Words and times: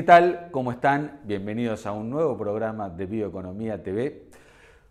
¿Qué 0.00 0.06
tal? 0.06 0.48
¿Cómo 0.50 0.72
están? 0.72 1.20
Bienvenidos 1.24 1.84
a 1.84 1.92
un 1.92 2.08
nuevo 2.08 2.34
programa 2.38 2.88
de 2.88 3.04
Bioeconomía 3.04 3.82
TV. 3.82 4.30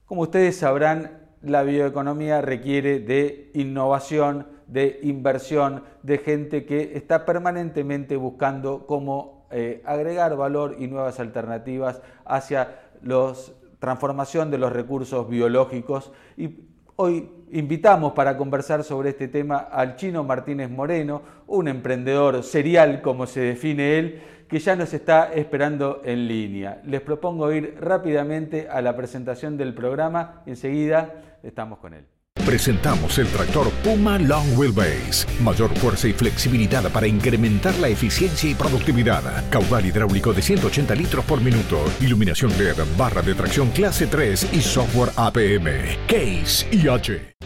Como 0.05 0.21
ustedes 0.21 0.57
sabrán, 0.57 1.23
la 1.41 1.63
bioeconomía 1.63 2.41
requiere 2.41 2.99
de 2.99 3.49
innovación, 3.55 4.45
de 4.67 4.99
inversión, 5.01 5.81
de 6.03 6.19
gente 6.19 6.63
que 6.63 6.91
está 6.95 7.25
permanentemente 7.25 8.17
buscando 8.17 8.85
cómo 8.85 9.47
eh, 9.49 9.81
agregar 9.83 10.37
valor 10.37 10.75
y 10.77 10.85
nuevas 10.85 11.19
alternativas 11.19 12.03
hacia 12.23 12.79
la 13.01 13.33
transformación 13.79 14.51
de 14.51 14.59
los 14.59 14.71
recursos 14.71 15.27
biológicos. 15.27 16.11
Y 16.37 16.67
hoy 16.97 17.31
invitamos 17.51 18.13
para 18.13 18.37
conversar 18.37 18.83
sobre 18.83 19.09
este 19.09 19.27
tema 19.27 19.57
al 19.57 19.95
chino 19.95 20.23
Martínez 20.23 20.69
Moreno, 20.69 21.23
un 21.47 21.67
emprendedor 21.67 22.43
serial 22.43 23.01
como 23.01 23.25
se 23.25 23.39
define 23.39 23.97
él, 23.97 24.21
que 24.49 24.59
ya 24.59 24.75
nos 24.75 24.93
está 24.93 25.31
esperando 25.33 26.01
en 26.03 26.27
línea. 26.27 26.81
Les 26.85 27.01
propongo 27.01 27.51
ir 27.51 27.75
rápidamente 27.79 28.67
a 28.69 28.81
la 28.81 28.95
presentación 28.95 29.55
del 29.57 29.73
programa. 29.73 30.41
Enseguida 30.45 31.13
estamos 31.43 31.79
con 31.79 31.93
él. 31.93 32.05
Presentamos 32.45 33.19
el 33.19 33.27
tractor 33.27 33.69
Puma 33.83 34.17
Long 34.17 34.57
Wheelbase. 34.57 35.27
Mayor 35.43 35.69
fuerza 35.77 36.07
y 36.07 36.13
flexibilidad 36.13 36.89
para 36.91 37.05
incrementar 37.05 37.77
la 37.77 37.89
eficiencia 37.89 38.49
y 38.49 38.55
productividad. 38.55 39.21
Caudal 39.49 39.85
hidráulico 39.85 40.33
de 40.33 40.41
180 40.41 40.95
litros 40.95 41.25
por 41.25 41.41
minuto. 41.41 41.83
Iluminación 42.01 42.51
LED, 42.57 42.77
barra 42.97 43.21
de 43.21 43.35
tracción 43.35 43.69
clase 43.69 44.07
3 44.07 44.53
y 44.53 44.61
software 44.61 45.11
APM. 45.15 45.67
Case 46.07 46.65
IH. 46.71 47.38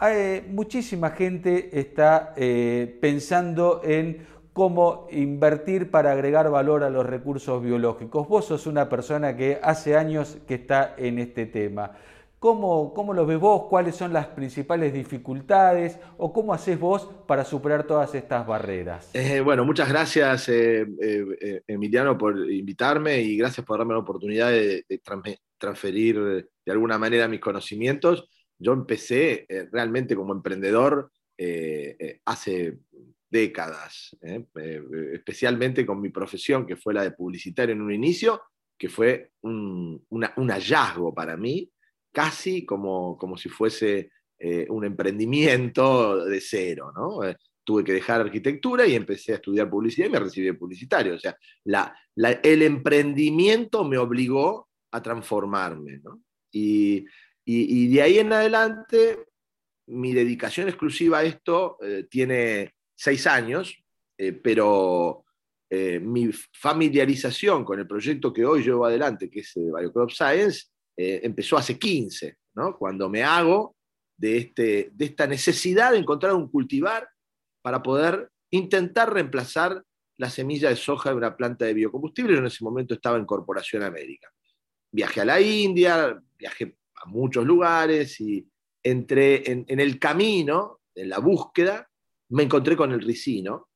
Hay, 0.00 0.46
muchísima 0.48 1.10
gente 1.10 1.78
está 1.78 2.34
eh, 2.36 2.98
pensando 3.00 3.80
en 3.84 4.26
cómo 4.52 5.08
invertir 5.10 5.90
para 5.90 6.12
agregar 6.12 6.50
valor 6.50 6.84
a 6.84 6.90
los 6.90 7.04
recursos 7.04 7.62
biológicos. 7.62 8.28
Vos 8.28 8.46
sos 8.46 8.66
una 8.66 8.88
persona 8.88 9.36
que 9.36 9.58
hace 9.62 9.96
años 9.96 10.38
que 10.46 10.54
está 10.54 10.94
en 10.96 11.18
este 11.18 11.46
tema. 11.46 11.92
¿Cómo, 12.38 12.92
¿Cómo, 12.92 13.14
lo 13.14 13.24
ves 13.24 13.40
vos? 13.40 13.64
¿Cuáles 13.70 13.96
son 13.96 14.12
las 14.12 14.26
principales 14.26 14.92
dificultades? 14.92 15.98
¿O 16.18 16.32
cómo 16.32 16.52
haces 16.52 16.78
vos 16.78 17.08
para 17.26 17.44
superar 17.44 17.84
todas 17.84 18.14
estas 18.14 18.46
barreras? 18.46 19.10
Eh, 19.14 19.40
bueno, 19.40 19.64
muchas 19.64 19.88
gracias 19.88 20.48
eh, 20.50 20.86
Emiliano 21.66 22.18
por 22.18 22.50
invitarme 22.50 23.20
y 23.22 23.38
gracias 23.38 23.66
por 23.66 23.78
darme 23.78 23.94
la 23.94 24.00
oportunidad 24.00 24.50
de 24.50 24.84
transferir 25.58 26.46
de 26.66 26.72
alguna 26.72 26.98
manera 26.98 27.28
mis 27.28 27.40
conocimientos 27.40 28.28
yo 28.58 28.72
empecé 28.72 29.46
eh, 29.48 29.68
realmente 29.70 30.16
como 30.16 30.32
emprendedor 30.32 31.10
eh, 31.36 31.96
eh, 31.98 32.20
hace 32.24 32.78
décadas, 33.28 34.16
especialmente 35.12 35.84
con 35.84 36.00
mi 36.00 36.10
profesión, 36.10 36.64
que 36.64 36.76
fue 36.76 36.94
la 36.94 37.02
de 37.02 37.10
publicitario 37.10 37.74
en 37.74 37.82
un 37.82 37.92
inicio, 37.92 38.40
que 38.78 38.88
fue 38.88 39.32
un, 39.40 40.06
hallazgo 40.48 41.12
para 41.12 41.36
mí, 41.36 41.68
casi 42.12 42.64
como, 42.64 43.18
como 43.18 43.36
si 43.36 43.48
fuese 43.48 44.12
un 44.68 44.84
emprendimiento 44.84 46.24
de 46.26 46.40
cero. 46.40 46.92
¿no? 46.94 47.22
tuve 47.64 47.82
que 47.82 47.94
dejar 47.94 48.20
arquitectura 48.20 48.86
y 48.86 48.94
empecé 48.94 49.32
a 49.32 49.36
estudiar 49.36 49.68
publicidad 49.68 50.06
y 50.06 50.10
me 50.10 50.20
recibí 50.20 50.46
de 50.46 50.54
publicitario. 50.54 51.14
O 51.14 51.18
sea, 51.18 51.36
el 52.42 52.62
emprendimiento 52.62 53.84
me 53.84 53.98
obligó 53.98 54.68
a 54.92 55.02
transformarme. 55.02 55.98
¿no? 56.04 56.22
Y 56.52 57.04
y, 57.44 57.88
de 57.88 58.02
ahí 58.02 58.18
en 58.18 58.32
adelante, 58.32 59.26
mi 59.88 60.14
dedicación 60.14 60.68
exclusiva 60.68 61.18
a 61.18 61.24
esto 61.24 61.76
eh, 61.82 62.06
tiene 62.08 62.74
seis 62.94 63.26
años, 63.26 63.76
eh, 64.16 64.32
pero 64.32 65.24
eh, 65.68 66.00
mi 66.00 66.30
familiarización 66.52 67.64
con 67.64 67.78
el 67.78 67.86
proyecto 67.86 68.32
que 68.32 68.46
hoy 68.46 68.62
llevo 68.62 68.86
adelante, 68.86 69.30
que 69.30 69.40
es 69.40 69.52
Biocrop 69.54 70.10
Science, 70.10 70.68
empezó 70.96 71.56
hace 71.56 71.76
15, 71.76 72.36
¿no? 72.54 72.78
cuando 72.78 73.08
me 73.10 73.24
hago 73.24 73.76
de, 74.16 74.36
este, 74.36 74.90
de 74.92 75.04
esta 75.04 75.26
necesidad 75.26 75.90
de 75.90 75.98
encontrar 75.98 76.34
un 76.34 76.48
cultivar 76.48 77.08
para 77.62 77.82
poder 77.82 78.30
intentar 78.50 79.12
reemplazar 79.12 79.82
la 80.18 80.30
semilla 80.30 80.68
de 80.68 80.76
soja 80.76 81.10
de 81.10 81.16
una 81.16 81.36
planta 81.36 81.64
de 81.64 81.74
biocombustible. 81.74 82.38
En 82.38 82.46
ese 82.46 82.62
momento 82.62 82.94
estaba 82.94 83.18
en 83.18 83.26
Corporación 83.26 83.82
América. 83.82 84.32
Viajé 84.92 85.22
a 85.22 85.24
la 85.24 85.40
India, 85.40 86.22
viajé 86.38 86.76
muchos 87.06 87.44
lugares 87.44 88.20
y 88.20 88.48
entré 88.84 89.50
en, 89.50 89.80
el 89.80 89.98
camino, 89.98 90.80
en 90.94 91.08
la 91.08 91.18
búsqueda, 91.18 91.88
me 92.28 92.44
encontré 92.44 92.76
con 92.76 92.92
el 92.92 93.00
ricino, 93.00 93.68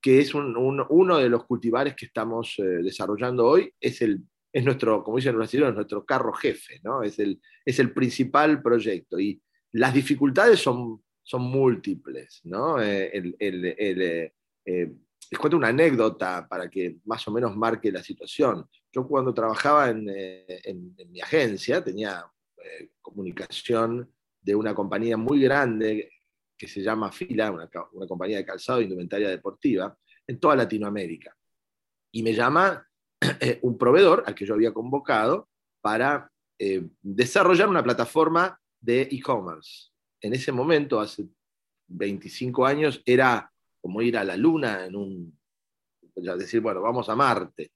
que 0.00 0.18
es 0.18 0.34
uno 0.34 1.18
de 1.18 1.28
los 1.28 1.44
cultivares 1.44 1.94
que 1.94 2.06
estamos 2.06 2.56
eh, 2.58 2.62
desarrollando 2.82 3.46
hoy. 3.46 3.72
Es, 3.80 4.02
el, 4.02 4.20
es 4.52 4.64
nuestro, 4.64 5.04
como 5.04 5.18
dicen 5.18 5.32
los 5.32 5.38
brasileños, 5.38 5.76
nuestro 5.76 6.04
carro 6.04 6.32
jefe, 6.32 6.80
¿no? 6.82 7.04
es, 7.04 7.20
el, 7.20 7.40
es 7.64 7.78
el 7.78 7.92
principal 7.92 8.60
proyecto. 8.60 9.20
Y 9.20 9.40
las 9.72 9.94
dificultades 9.94 10.58
son, 10.58 11.02
son 11.22 11.42
múltiples. 11.42 12.40
¿no? 12.44 12.82
Eh, 12.82 13.32
eh, 13.38 14.92
les 15.30 15.38
cuento 15.38 15.56
una 15.56 15.68
anécdota 15.68 16.48
para 16.48 16.68
que 16.68 16.96
más 17.04 17.26
o 17.28 17.30
menos 17.30 17.56
marque 17.56 17.92
la 17.92 18.02
situación. 18.02 18.66
Yo 18.90 19.06
cuando 19.06 19.32
trabajaba 19.32 19.88
en, 19.88 20.08
en 20.08 20.94
mi 21.10 21.20
agencia, 21.20 21.82
tenía 21.82 22.26
eh, 22.64 22.90
comunicación 23.00 24.12
de 24.40 24.54
una 24.54 24.74
compañía 24.74 25.16
muy 25.16 25.40
grande 25.40 26.10
que 26.56 26.68
se 26.68 26.82
llama 26.82 27.10
Fila, 27.10 27.50
una, 27.50 27.68
compañía 28.06 28.36
de 28.36 28.44
calzado 28.44 28.80
e 28.80 28.84
indumentaria 28.84 29.28
deportiva, 29.28 29.96
en 30.26 30.38
toda 30.38 30.56
Latinoamérica. 30.56 31.36
Y 32.12 32.22
me 32.22 32.32
llama 32.32 32.86
eh, 33.40 33.58
un 33.62 33.76
proveedor 33.76 34.22
al 34.26 34.34
que 34.34 34.46
yo 34.46 34.54
había 34.54 34.72
convocado 34.72 35.48
para 35.80 36.30
eh, 36.58 36.88
desarrollar 37.00 37.68
una 37.68 37.82
plataforma 37.82 38.60
de 38.80 39.02
e-commerce. 39.02 39.90
En 40.20 40.34
ese 40.34 40.52
momento, 40.52 41.00
hace 41.00 41.26
25 41.88 42.64
años, 42.64 43.02
era 43.04 43.52
como 43.80 44.00
ir 44.00 44.16
a 44.16 44.22
la 44.22 44.36
luna 44.36 44.86
en 44.86 44.94
un, 44.94 45.38
decir, 46.14 46.60
bueno, 46.60 46.80
vamos 46.80 47.08
a 47.08 47.16
Marte. 47.16 47.72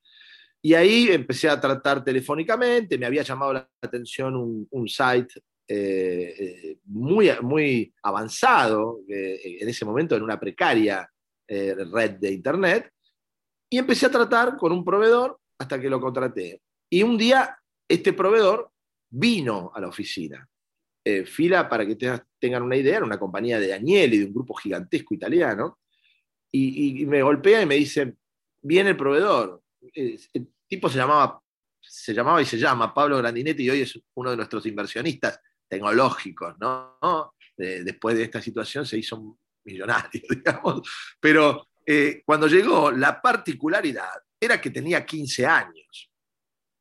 Y 0.63 0.75
ahí 0.75 1.09
empecé 1.09 1.49
a 1.49 1.61
tratar 1.61 2.03
telefónicamente, 2.03 2.99
me 2.99 3.07
había 3.07 3.23
llamado 3.23 3.53
la 3.53 3.69
atención 3.81 4.67
un, 4.69 4.89
site 4.89 5.41
eh, 5.69 6.35
eh, 6.39 6.79
muy, 6.87 7.31
muy 7.43 7.95
avanzado, 8.03 9.01
eh, 9.09 9.59
en 9.61 9.69
ese 9.69 9.85
momento 9.85 10.17
en 10.17 10.23
una 10.23 10.41
precaria 10.41 11.09
red 11.49 12.13
de 12.19 12.33
Internet, 12.33 12.91
y 13.71 13.79
empecé 13.79 14.07
a 14.07 14.11
tratar 14.11 14.57
con 14.57 14.73
un 14.73 14.85
proveedor 14.85 15.39
hasta 15.59 15.81
que 15.81 15.89
lo 15.89 16.01
contraté. 16.01 16.61
Y 16.91 17.05
un 17.05 17.17
día 17.17 17.57
este 17.89 18.13
proveedor 18.13 18.71
vino 19.09 19.71
a 19.73 19.81
la 19.81 19.89
oficina. 19.89 20.49
Fila, 21.25 21.69
para 21.69 21.87
que 21.87 21.95
tengan 22.41 22.65
una 22.65 22.75
idea, 22.75 22.97
era 22.97 23.07
una 23.07 23.21
compañía 23.21 23.61
de 23.61 23.73
Agnelli, 23.73 24.19
de 24.19 24.25
un 24.25 24.35
grupo 24.35 24.55
gigantesco 24.55 25.15
italiano, 25.15 25.79
y, 26.51 27.03
y 27.03 27.07
me 27.07 27.23
golpea 27.23 27.63
y 27.63 27.67
me 27.67 27.77
dice, 27.77 28.17
viene 28.61 28.91
el 28.91 28.97
proveedor, 28.97 29.63
el 29.95 30.49
tipo 30.67 30.89
se 30.89 30.99
llamaba, 30.99 31.41
se 31.81 32.15
llamaba 32.15 32.43
y 32.43 32.47
se 32.47 32.59
llama 32.59 32.93
Pablo 32.93 33.19
Grandinetti 33.19 33.65
y 33.65 33.71
hoy 33.71 33.81
es 33.83 33.99
uno 34.15 34.31
de 34.31 34.37
nuestros 34.37 34.67
inversionistas 34.67 35.41
tecnológicos, 35.69 36.55
¿no? 36.59 36.99
después 37.57 38.17
de 38.17 38.25
esta 38.25 38.41
situación 38.41 38.85
se 38.85 38.99
hizo 38.99 39.39
millonario, 39.65 40.23
digamos. 40.31 40.89
Pero 41.21 41.69
eh, 41.85 42.23
cuando 42.25 42.47
llegó, 42.47 42.91
la 42.91 43.21
particularidad 43.21 44.23
era 44.41 44.61
que 44.61 44.71
tenía 44.71 45.05
15 45.05 45.47
años. 45.47 46.11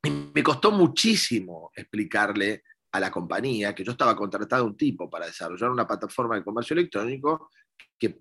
Y 0.04 0.10
me 0.10 0.42
costó 0.42 0.70
muchísimo 0.70 1.70
explicarle 1.74 2.62
a 2.92 3.00
la 3.00 3.10
compañía 3.10 3.74
que 3.74 3.84
yo 3.84 3.92
estaba 3.92 4.16
contratado 4.16 4.64
a 4.64 4.66
un 4.66 4.76
tipo 4.76 5.10
para 5.10 5.26
desarrollar 5.26 5.70
una 5.70 5.86
plataforma 5.86 6.36
de 6.36 6.44
comercio 6.44 6.74
electrónico 6.74 7.50
que, 7.98 8.20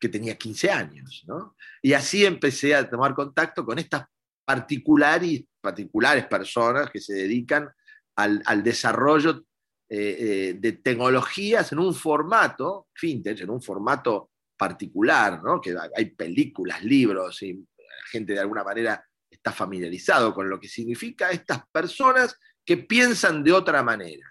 que 0.00 0.08
tenía 0.08 0.36
15 0.36 0.70
años. 0.70 1.24
¿no? 1.26 1.56
Y 1.82 1.92
así 1.92 2.24
empecé 2.24 2.74
a 2.74 2.88
tomar 2.88 3.14
contacto 3.14 3.64
con 3.64 3.78
estas 3.78 4.04
particulares, 4.46 5.44
particulares 5.60 6.26
personas 6.26 6.88
que 6.90 7.00
se 7.00 7.14
dedican 7.14 7.68
al, 8.16 8.62
desarrollo 8.62 9.44
eh, 9.88 10.16
eh, 10.18 10.56
de 10.58 10.72
tecnologías 10.72 11.72
en 11.72 11.80
un 11.80 11.94
formato, 11.94 12.88
fintech, 12.94 13.40
en 13.40 13.50
un 13.50 13.60
formato 13.60 14.30
particular, 14.56 15.42
¿no? 15.42 15.60
que 15.60 15.76
hay 15.94 16.06
películas, 16.10 16.82
libros, 16.82 17.42
y 17.42 17.52
la 17.52 18.08
gente 18.10 18.32
de 18.32 18.40
alguna 18.40 18.64
manera 18.64 19.04
está 19.30 19.52
familiarizado 19.52 20.32
con 20.32 20.48
lo 20.48 20.58
que 20.58 20.68
significa 20.68 21.30
estas 21.30 21.68
personas 21.70 22.38
que 22.64 22.78
piensan 22.78 23.44
de 23.44 23.52
otra 23.52 23.82
manera. 23.82 24.26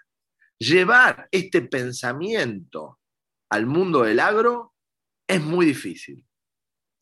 Llevar 0.58 1.28
este 1.30 1.62
pensamiento 1.62 2.98
al 3.50 3.66
mundo 3.66 4.02
del 4.02 4.18
agro 4.18 4.74
es 5.28 5.40
muy 5.40 5.66
difícil. 5.66 6.25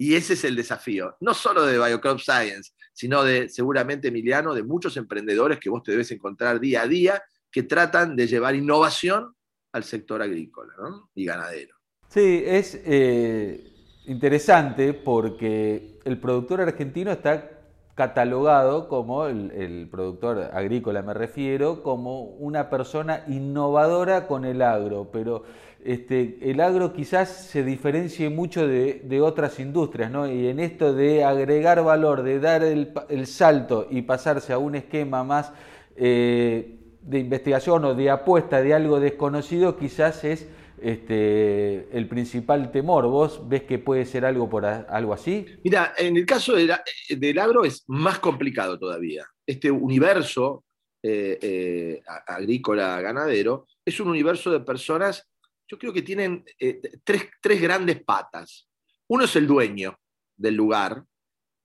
Y 0.05 0.17
ese 0.17 0.35
es 0.35 0.45
el 0.45 0.55
desafío, 0.55 1.17
no 1.21 1.33
solo 1.33 1.65
de 1.65 1.79
Biocrop 1.79 2.19
Science, 2.19 2.73
sino 2.93 3.25
de 3.25 3.49
seguramente, 3.49 4.09
Emiliano, 4.09 4.53
de 4.53 4.63
muchos 4.63 4.99
emprendedores 4.99 5.59
que 5.59 5.71
vos 5.71 5.83
te 5.83 5.93
debes 5.93 6.11
encontrar 6.11 6.61
día 6.61 6.83
a 6.83 6.87
día, 6.87 7.23
que 7.51 7.63
tratan 7.63 8.15
de 8.15 8.27
llevar 8.27 8.55
innovación 8.55 9.35
al 9.73 9.83
sector 9.83 10.21
agrícola 10.21 10.75
y 11.15 11.25
ganadero. 11.25 11.75
Sí, 12.11 12.43
es 12.45 12.79
eh, 12.85 13.65
interesante 14.05 14.93
porque 14.93 16.01
el 16.05 16.21
productor 16.21 16.61
argentino 16.61 17.11
está 17.11 17.55
catalogado 17.95 18.89
como 18.89 19.25
el, 19.27 19.89
productor 19.91 20.51
agrícola, 20.53 21.01
me 21.01 21.15
refiero, 21.15 21.83
como 21.83 22.25
una 22.25 22.69
persona 22.69 23.25
innovadora 23.27 24.27
con 24.27 24.45
el 24.45 24.61
agro, 24.61 25.09
pero 25.11 25.45
este, 25.85 26.39
el 26.43 26.61
agro 26.61 26.93
quizás 26.93 27.47
se 27.47 27.63
diferencie 27.63 28.31
mucho 28.31 28.67
de, 28.67 29.21
otras 29.21 29.61
industrias, 29.61 30.11
¿no? 30.11 30.27
Y 30.31 30.49
en 30.49 30.59
esto 30.59 30.95
de 30.95 31.25
agregar 31.25 31.83
valor, 31.85 32.23
de 32.23 32.41
dar 32.41 32.65
el, 32.65 33.27
salto 33.27 33.87
y 33.91 34.03
pasarse 34.03 34.53
a 34.53 34.59
un 34.59 34.75
esquema 34.75 35.25
más 35.25 35.53
eh, 35.97 36.79
de 37.03 37.19
investigación 37.19 37.85
o 37.85 37.95
de 37.95 38.11
apuesta 38.11 38.63
de 38.63 38.73
algo 38.73 38.99
desconocido, 38.99 39.77
quizás 39.77 40.25
es 40.25 40.49
este, 40.81 41.89
el 41.97 42.09
principal 42.09 42.71
temor? 42.71 43.07
¿Vos 43.07 43.49
ves 43.49 43.63
que 43.63 43.79
puede 43.79 44.05
ser 44.05 44.25
algo, 44.25 44.49
por 44.49 44.65
algo 44.65 45.13
así? 45.13 45.47
Mira, 45.65 45.95
en 45.97 46.17
el 46.17 46.27
caso 46.27 46.55
del, 46.55 47.39
agro 47.39 47.65
es 47.65 47.85
más 47.87 48.19
complicado 48.19 48.79
todavía. 48.79 49.27
Este 49.47 49.71
universo 49.71 50.65
eh, 51.03 51.39
eh, 51.41 52.03
agrícola 52.27 53.01
ganadero 53.01 53.67
es 53.85 54.01
un 54.01 54.09
universo 54.09 54.51
de 54.51 54.61
personas, 54.61 55.29
yo 55.67 55.79
creo 55.79 55.93
que 55.93 56.03
tienen 56.03 56.45
eh, 56.59 56.81
tres, 57.03 57.29
tres 57.41 57.61
grandes 57.61 58.03
patas. 58.03 58.69
Uno 59.09 59.25
es 59.25 59.37
el 59.37 59.47
dueño 59.47 59.99
del 60.37 60.55
lugar, 60.55 61.05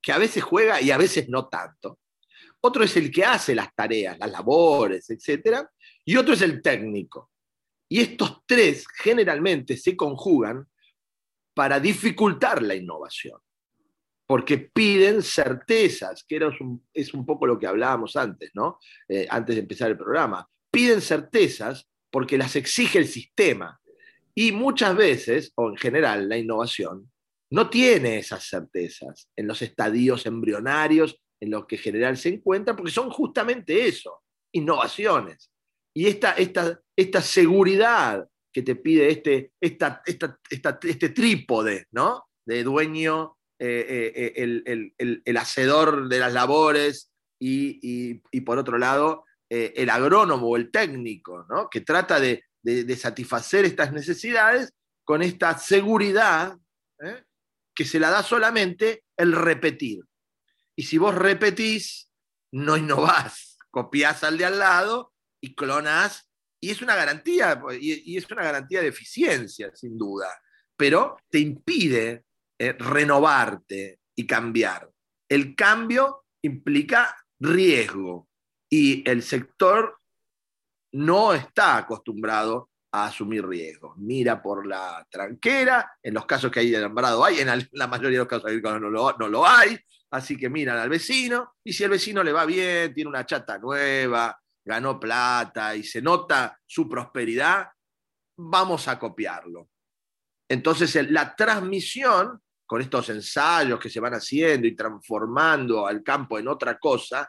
que 0.02 0.12
a 0.12 0.18
veces 0.18 0.44
juega 0.44 0.82
y 0.82 0.92
a 0.92 0.98
veces 0.98 1.30
no 1.30 1.48
tanto. 1.48 2.00
Otro 2.62 2.84
es 2.84 2.96
el 2.98 3.12
que 3.12 3.24
hace 3.24 3.56
las 3.56 3.74
tareas, 3.74 4.18
las 4.20 4.32
labores, 4.32 5.10
etc. 5.10 5.66
Y 6.06 6.18
otro 6.18 6.34
es 6.34 6.42
el 6.42 6.62
técnico, 6.62 7.32
y 7.90 8.02
estos 8.02 8.44
tres 8.46 8.86
generalmente 8.88 9.76
se 9.76 9.98
conjugan 9.98 10.68
para 11.56 11.80
dificultar 11.80 12.62
la 12.62 12.76
innovación, 12.76 13.40
porque 14.28 14.60
piden 14.60 15.24
certezas, 15.24 16.24
que 16.24 16.36
era 16.36 16.52
es 16.94 17.14
un 17.14 17.26
poco 17.26 17.48
lo 17.48 17.58
que 17.58 17.66
hablábamos 17.66 18.16
antes, 18.16 18.52
¿no? 18.54 18.78
Eh, 19.08 19.26
antes 19.30 19.56
de 19.56 19.62
empezar 19.62 19.90
el 19.90 19.98
programa. 19.98 20.48
Piden 20.72 21.02
certezas 21.02 21.90
porque 22.12 22.38
las 22.38 22.56
exige 22.56 23.00
el 23.00 23.08
sistema. 23.08 23.82
Y 24.40 24.54
muchas 24.54 24.96
veces, 24.96 25.52
o 25.56 25.68
en 25.68 25.76
general, 25.76 26.30
la 26.30 26.38
innovación 26.38 27.12
no 27.52 27.70
tiene 27.70 28.20
esas 28.20 28.48
certezas 28.48 29.30
en 29.36 29.46
los 29.46 29.62
estadios 29.62 30.26
embrionarios 30.26 31.22
en 31.42 31.52
los 31.52 31.66
que 31.66 31.76
en 31.76 31.82
general 31.82 32.18
se 32.18 32.30
encuentra, 32.30 32.74
porque 32.74 32.90
son 32.90 33.10
justamente 33.10 33.86
eso, 33.86 34.24
innovaciones. 34.54 35.52
Y 35.94 36.08
esta, 36.08 36.32
esta, 36.36 36.80
esta 36.96 37.22
seguridad 37.22 38.30
que 38.54 38.62
te 38.62 38.78
pide 38.78 39.10
este, 39.10 39.52
esta, 39.60 40.02
este 40.08 41.10
trípode, 41.10 41.88
¿no? 41.92 42.24
De 42.46 42.64
dueño, 42.64 43.36
eh, 43.60 44.14
eh, 44.16 44.34
eh, 44.38 45.22
el, 45.26 45.38
hacedor 45.38 46.08
de 46.08 46.18
las 46.18 46.32
labores 46.32 47.12
y, 47.42 48.14
por 48.46 48.58
otro 48.58 48.78
lado, 48.78 49.26
el 49.50 49.90
agrónomo 49.90 50.48
o 50.48 50.56
el 50.56 50.72
técnico, 50.72 51.46
¿no? 51.50 51.70
Que 51.70 51.82
trata 51.82 52.22
de, 52.22 52.46
satisfacer 52.98 53.66
estas 53.66 53.92
necesidades 53.92 54.74
con 55.04 55.22
esta 55.22 55.58
seguridad 55.58 56.58
que 57.76 57.86
se 57.86 58.00
la 58.00 58.10
da 58.10 58.24
solamente 58.24 59.04
el 59.18 59.32
repetir. 59.32 60.04
Y 60.76 60.84
si 60.84 60.98
vos 60.98 61.16
repetís, 61.16 62.12
no 62.52 62.78
innovás, 62.78 63.58
copiás 63.72 64.24
al 64.24 64.38
de 64.38 64.46
al 64.46 64.60
lado 64.60 65.14
y 65.42 65.56
clonas, 65.56 66.30
y 66.62 66.72
es 66.72 66.82
una 66.82 66.96
garantía, 66.96 67.62
y, 67.80 68.18
es 68.18 68.30
una 68.30 68.44
garantía 68.44 68.82
de 68.82 68.88
eficiencia, 68.88 69.72
sin 69.74 69.98
duda, 69.98 70.28
pero 70.76 71.18
te 71.30 71.40
impide 71.40 72.26
eh, 72.58 72.74
renovarte 72.74 74.00
y 74.16 74.28
cambiar. 74.28 74.90
El 75.30 75.56
cambio 75.56 76.26
implica 76.42 77.16
riesgo 77.40 78.28
y 78.70 79.10
el 79.10 79.24
sector 79.24 79.99
no 80.94 81.34
está 81.34 81.78
acostumbrado 81.78 82.70
a 82.92 83.06
asumir 83.06 83.46
riesgos. 83.46 83.98
Mira 83.98 84.42
por 84.42 84.66
la 84.66 85.06
tranquera, 85.10 85.92
en 86.02 86.14
los 86.14 86.26
casos 86.26 86.52
que 86.52 86.62
hay 86.62 86.72
de 86.72 86.82
nombrado 86.82 87.24
hay, 87.24 87.40
en 87.40 87.68
la 87.74 87.88
mayoría 87.88 88.18
de 88.18 88.24
los 88.24 88.28
casos 88.28 88.46
agrícolas 88.46 88.82
no 88.82 88.90
lo, 88.90 89.16
no 89.18 89.28
lo 89.28 89.48
hay, 89.48 89.78
así 90.12 90.38
que 90.38 90.50
miran 90.50 90.78
al 90.78 90.90
vecino 90.90 91.56
y 91.64 91.74
si 91.74 91.84
el 91.84 91.92
vecino 91.92 92.24
le 92.24 92.32
va 92.32 92.46
bien, 92.46 92.94
tiene 92.94 93.10
una 93.10 93.26
chata 93.26 93.60
nueva, 93.60 94.40
ganó 94.66 95.00
plata 95.00 95.76
y 95.76 95.84
se 95.84 96.02
nota 96.02 96.60
su 96.66 96.90
prosperidad, 96.90 97.68
vamos 98.38 98.88
a 98.88 98.98
copiarlo. 98.98 99.70
Entonces, 100.48 101.12
la 101.12 101.36
transmisión 101.36 102.42
con 102.66 102.82
estos 102.82 103.10
ensayos 103.10 103.80
que 103.80 103.90
se 103.90 104.00
van 104.00 104.14
haciendo 104.14 104.68
y 104.68 104.76
transformando 104.76 105.88
al 105.88 106.04
campo 106.04 106.38
en 106.38 106.48
otra 106.48 106.78
cosa, 106.78 107.28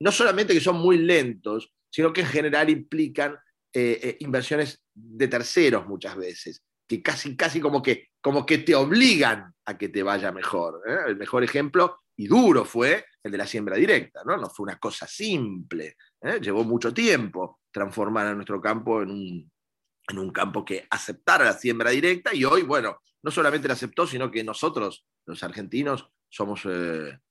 no 0.00 0.10
solamente 0.10 0.52
que 0.52 0.60
son 0.60 0.76
muy 0.76 0.98
lentos, 0.98 1.72
sino 1.94 2.12
que 2.12 2.22
en 2.22 2.26
general 2.26 2.68
implican 2.70 3.34
eh, 3.72 4.00
eh, 4.02 4.16
inversiones 4.18 4.82
de 4.92 5.28
terceros 5.28 5.86
muchas 5.86 6.16
veces, 6.16 6.60
que 6.88 7.00
casi, 7.00 7.36
casi 7.36 7.60
como 7.60 7.80
que, 7.80 8.08
como 8.20 8.44
que 8.44 8.58
te 8.58 8.74
obligan 8.74 9.54
a 9.64 9.78
que 9.78 9.90
te 9.90 10.02
vaya 10.02 10.32
mejor. 10.32 10.82
¿eh? 10.88 10.96
El 11.06 11.16
mejor 11.16 11.44
ejemplo, 11.44 12.00
y 12.16 12.26
duro, 12.26 12.64
fue 12.64 13.04
el 13.22 13.30
de 13.30 13.38
la 13.38 13.46
siembra 13.46 13.76
directa, 13.76 14.22
¿no? 14.26 14.36
No 14.36 14.50
fue 14.50 14.64
una 14.64 14.76
cosa 14.80 15.06
simple. 15.06 15.96
Llevó 16.40 16.64
mucho 16.64 16.92
tiempo 16.92 17.60
transformar 17.70 18.26
a 18.26 18.34
nuestro 18.34 18.60
campo 18.60 19.00
en 19.02 19.10
un, 19.10 20.30
campo 20.32 20.64
que 20.64 20.88
aceptara 20.90 21.44
la 21.44 21.52
siembra 21.52 21.90
directa 21.90 22.34
y 22.34 22.44
hoy, 22.44 22.62
bueno, 22.62 22.98
no 23.22 23.30
solamente 23.30 23.68
la 23.68 23.74
aceptó, 23.74 24.04
sino 24.04 24.32
que 24.32 24.42
nosotros, 24.42 25.06
los 25.26 25.44
argentinos, 25.44 26.10
somos 26.28 26.66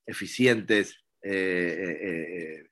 eficientes 0.06 1.03
eh, 1.24 2.64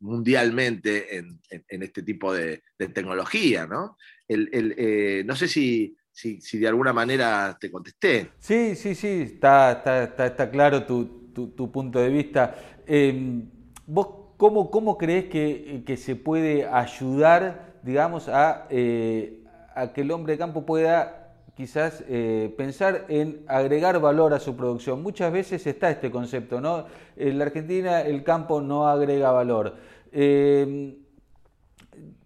mundialmente 0.00 1.16
en, 1.18 1.40
este 1.82 2.02
tipo 2.02 2.32
de, 2.32 2.62
tecnología, 2.94 3.66
¿no? 3.66 3.96
no 4.28 5.36
sé 5.36 5.48
si, 5.48 5.96
si, 6.10 6.58
de 6.58 6.68
alguna 6.68 6.92
manera 6.92 7.56
te 7.60 7.70
contesté. 7.70 8.30
Sí, 8.38 8.74
sí, 8.74 8.94
sí, 8.94 9.22
está, 9.22 9.72
está, 9.72 10.26
está, 10.26 10.50
claro 10.50 10.84
tu, 10.84 11.32
tu, 11.34 11.70
punto 11.70 12.00
de 12.00 12.08
vista. 12.08 12.54
Em, 12.86 13.48
¿Vos 13.86 14.18
¿Cómo, 14.38 14.96
crees 14.98 15.24
que, 15.24 15.96
se 15.96 16.14
puede 16.14 16.64
ayudar, 16.64 17.74
digamos, 17.82 18.30
eh, 18.70 19.42
a, 19.74 19.92
que 19.92 20.02
el 20.02 20.12
hombre 20.12 20.34
de 20.34 20.38
campo 20.38 20.64
pueda 20.64 21.27
quizás 21.58 22.04
eh, 22.08 22.54
pensar 22.56 23.06
en 23.08 23.42
agregar 23.48 24.00
valor 24.00 24.32
a 24.32 24.38
su 24.38 24.54
producción? 24.54 25.02
Muchas 25.02 25.32
veces 25.32 25.66
está 25.66 25.90
este 25.90 26.08
concepto, 26.08 26.60
¿no? 26.60 26.84
En 27.16 27.36
la 27.36 27.46
Argentina 27.46 28.00
el 28.02 28.22
campo 28.22 28.60
no 28.60 28.86
agrega 28.86 29.32
valor. 29.32 29.74
Eh, 30.12 30.96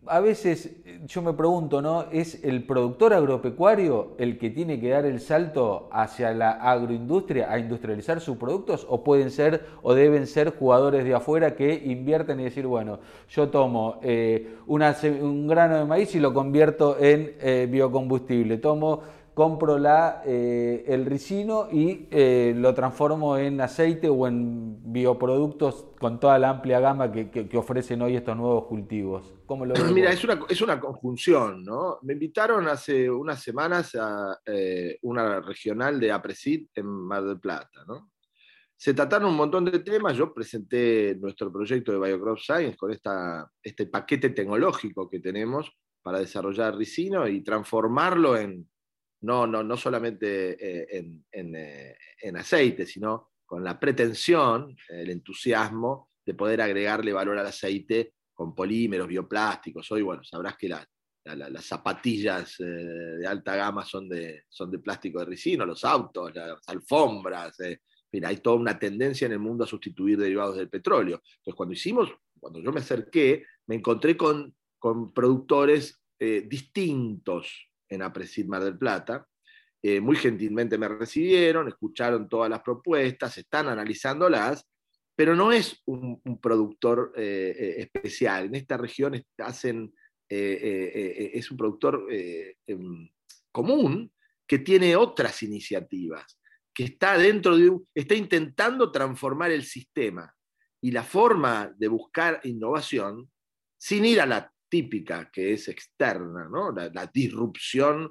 a 0.06 0.20
veces 0.20 0.76
yo 1.06 1.22
me 1.22 1.32
pregunto, 1.32 1.80
¿no? 1.80 2.06
¿Es 2.10 2.42
el 2.44 2.64
productor 2.64 3.14
agropecuario 3.14 4.14
el 4.18 4.36
que 4.36 4.50
tiene 4.50 4.80
que 4.80 4.90
dar 4.90 5.06
el 5.06 5.20
salto 5.20 5.88
hacia 5.92 6.32
la 6.34 6.50
agroindustria 6.50 7.50
a 7.50 7.58
industrializar 7.58 8.20
sus 8.20 8.36
productos? 8.36 8.84
¿O 8.88 9.04
pueden 9.04 9.30
ser 9.30 9.64
o 9.82 9.94
deben 9.94 10.26
ser 10.26 10.56
jugadores 10.56 11.04
de 11.04 11.14
afuera 11.14 11.54
que 11.54 11.74
invierten 11.86 12.40
y 12.40 12.44
decir, 12.44 12.66
bueno, 12.66 12.98
yo 13.28 13.48
tomo 13.48 14.00
eh, 14.02 14.56
un 14.66 15.46
grano 15.46 15.78
de 15.78 15.84
maíz 15.84 16.14
y 16.14 16.20
lo 16.20 16.34
convierto 16.34 16.96
en 16.98 17.36
eh, 17.40 17.68
biocombustible, 17.70 18.58
tomo 18.58 19.02
compro 19.34 19.78
la, 19.78 20.22
eh, 20.26 20.84
el 20.86 21.06
ricino 21.06 21.68
y 21.70 22.06
eh, 22.10 22.52
lo 22.54 22.74
transformo 22.74 23.38
en 23.38 23.60
aceite 23.60 24.08
o 24.08 24.26
en 24.26 24.92
bioproductos 24.92 25.86
con 25.98 26.20
toda 26.20 26.38
la 26.38 26.50
amplia 26.50 26.80
gama 26.80 27.10
que, 27.10 27.48
ofrecen 27.56 28.02
hoy 28.02 28.16
estos 28.16 28.36
nuevos 28.36 28.66
cultivos. 28.66 29.32
¿Cómo 29.46 29.64
lo 29.64 29.74
Mira, 29.92 30.12
es 30.12 30.22
una, 30.24 30.40
es 30.48 30.60
una, 30.60 30.78
conjunción, 30.78 31.64
¿no? 31.64 31.98
Me 32.02 32.12
invitaron 32.12 32.68
hace 32.68 33.10
unas 33.10 33.42
semanas 33.42 33.94
a 33.94 34.38
eh, 34.44 34.98
una 35.02 35.40
regional 35.40 35.98
de 35.98 36.12
APRESID 36.12 36.68
en 36.74 36.86
Mar 36.86 37.24
del 37.24 37.40
Plata, 37.40 37.84
¿no? 37.86 38.10
Se 38.76 38.94
trataron 38.94 39.30
un 39.30 39.36
montón 39.36 39.64
de 39.64 39.78
temas, 39.78 40.16
yo 40.16 40.34
presenté 40.34 41.16
nuestro 41.20 41.52
proyecto 41.52 41.92
de 41.92 42.00
Biocrop 42.00 42.38
Science 42.38 42.76
con 42.76 42.90
esta, 42.90 43.48
este 43.62 43.86
paquete 43.86 44.30
tecnológico 44.30 45.08
que 45.08 45.20
tenemos 45.20 45.70
para 46.02 46.18
desarrollar 46.18 46.76
ricino 46.76 47.28
y 47.28 47.44
transformarlo 47.44 48.36
en, 48.36 48.68
no, 49.22 49.46
no, 49.46 49.62
no 49.62 49.76
solamente 49.76 50.52
eh, 50.52 51.04
eh, 51.32 51.96
en, 52.20 52.36
aceite, 52.36 52.86
sino 52.86 53.30
con 53.44 53.62
la 53.62 53.78
pretensión, 53.78 54.76
el 54.88 55.10
entusiasmo 55.10 56.10
de 56.24 56.34
poder 56.34 56.60
agregarle 56.60 57.12
valor 57.12 57.38
al 57.38 57.46
aceite 57.46 58.14
con 58.32 58.54
polímeros, 58.54 59.08
bioplásticos. 59.08 59.90
Hoy, 59.92 60.02
bueno, 60.02 60.24
sabrás 60.24 60.56
que 60.56 60.68
las 60.68 61.64
zapatillas 61.64 62.58
eh, 62.60 62.64
de 62.64 63.26
alta 63.26 63.54
gama 63.54 63.84
son 63.84 64.08
de, 64.08 64.44
son 64.48 64.70
de 64.70 64.78
plástico 64.78 65.20
de 65.20 65.26
ricino, 65.26 65.66
los 65.66 65.84
autos, 65.84 66.34
las 66.34 66.68
alfombras. 66.68 67.56
mira, 68.10 68.28
hay 68.28 68.38
toda 68.38 68.56
una 68.56 68.78
tendencia 68.78 69.26
en 69.26 69.32
el 69.32 69.38
mundo 69.38 69.64
a 69.64 69.68
sustituir 69.68 70.18
derivados 70.18 70.56
del 70.56 70.68
petróleo. 70.68 71.22
Entonces, 71.24 71.54
cuando 71.54 71.74
hicimos, 71.74 72.10
cuando 72.40 72.60
yo 72.60 72.72
me 72.72 72.80
acerqué, 72.80 73.44
me 73.66 73.76
encontré 73.76 74.16
con 74.16 74.54
con 74.78 75.12
productores 75.12 76.02
distintos 76.18 77.71
en 77.92 78.02
Apresid 78.02 78.46
Mar 78.46 78.64
del 78.64 78.78
Plata. 78.78 79.26
Eh, 79.82 80.00
muy 80.00 80.16
gentilmente 80.16 80.78
me 80.78 80.88
recibieron, 80.88 81.68
escucharon 81.68 82.28
todas 82.28 82.48
las 82.48 82.60
propuestas, 82.60 83.36
están 83.38 83.68
analizándolas, 83.68 84.66
pero 85.16 85.34
no 85.34 85.52
es 85.52 85.82
un, 85.86 86.20
productor 86.40 87.12
especial. 87.16 88.46
En 88.46 88.54
esta 88.54 88.76
región 88.76 89.22
hacen, 89.38 89.92
es 90.26 91.50
un 91.50 91.56
productor 91.56 92.06
em, 92.10 93.10
común 93.52 94.10
que 94.46 94.58
tiene 94.58 94.96
otras 94.96 95.42
iniciativas, 95.42 96.38
que 96.74 96.84
está 96.84 97.16
dentro 97.18 97.56
de 97.56 97.78
está 97.94 98.14
intentando 98.14 98.90
transformar 98.90 99.50
el 99.50 99.64
sistema. 99.64 100.34
Y 100.82 100.90
la 100.90 101.04
forma 101.04 101.72
de 101.78 101.88
buscar 101.88 102.40
innovación, 102.44 103.30
sin 103.78 104.04
ir 104.04 104.20
a 104.20 104.26
la 104.26 104.51
típica, 104.72 105.30
que 105.30 105.52
es 105.52 105.68
externa, 105.68 106.48
¿no? 106.50 106.72
la, 106.72 107.06
disrupción 107.12 108.10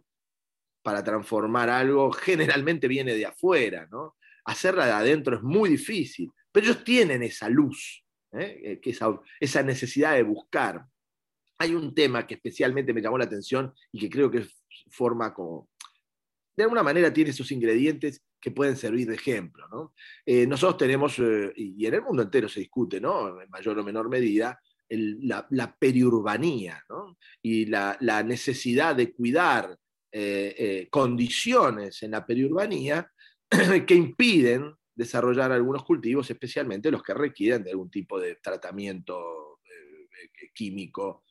para 0.84 1.04
transformar 1.04 1.72
algo, 1.72 2.12
generalmente 2.30 2.88
viene 2.88 3.16
de 3.16 3.26
afuera. 3.26 3.88
¿no? 3.92 4.16
Hacerla 4.46 4.86
de 4.86 4.92
adentro 4.92 5.38
es 5.38 5.42
muy 5.42 5.72
difícil, 5.72 6.30
pero 6.52 6.68
ellos 6.68 6.84
tienen 6.84 7.24
esa 7.24 7.50
luz, 7.50 8.06
¿eh? 8.34 8.80
Esa, 9.40 9.64
necesidad 9.64 10.14
de 10.14 10.22
buscar. 10.22 10.86
Hay 11.58 11.74
un 11.74 11.96
tema 11.96 12.28
que 12.28 12.36
especialmente 12.36 12.94
me 12.94 13.02
llamó 13.02 13.18
la 13.18 13.26
atención 13.26 13.74
y 13.92 14.00
que 14.00 14.10
creo 14.12 14.30
que 14.30 14.46
forma 14.92 15.34
como, 15.34 15.68
de 16.56 16.64
alguna 16.64 16.84
manera 16.84 17.12
tiene 17.12 17.32
esos 17.32 17.52
ingredientes 17.52 18.22
que 18.40 18.52
pueden 18.52 18.78
servir 18.78 19.08
de 19.08 19.16
ejemplo. 19.16 19.94
Eh, 20.24 20.46
nosotros 20.46 20.78
tenemos, 20.78 21.18
eh, 21.18 21.54
y 21.56 21.84
en 21.88 21.96
el 21.96 22.02
mundo 22.04 22.22
entero 22.22 22.48
se 22.48 22.60
discute, 22.60 23.02
¿no? 23.02 23.42
en 23.42 23.50
mayor 23.50 23.80
o 23.80 23.84
menor 23.84 24.10
medida, 24.10 24.60
la, 24.92 25.76
periurbanía 25.78 26.84
y 27.42 27.66
la, 27.66 28.24
necesidad 28.24 28.96
de 28.96 29.14
cuidar 29.14 29.78
eh, 30.12 30.88
condiciones 30.90 32.04
en 32.04 32.12
la 32.12 32.26
periurbanía 32.26 33.12
que 33.88 33.96
impiden 33.96 34.74
desarrollar 34.94 35.52
algunos 35.52 35.84
cultivos, 35.84 36.30
especialmente 36.30 36.92
los 36.92 37.04
que 37.04 37.14
requieren 37.14 37.64
de 37.64 37.72
algún 37.72 37.90
tipo 37.90 38.20
de 38.20 38.36
tratamiento 38.36 39.60
químico 40.54 41.24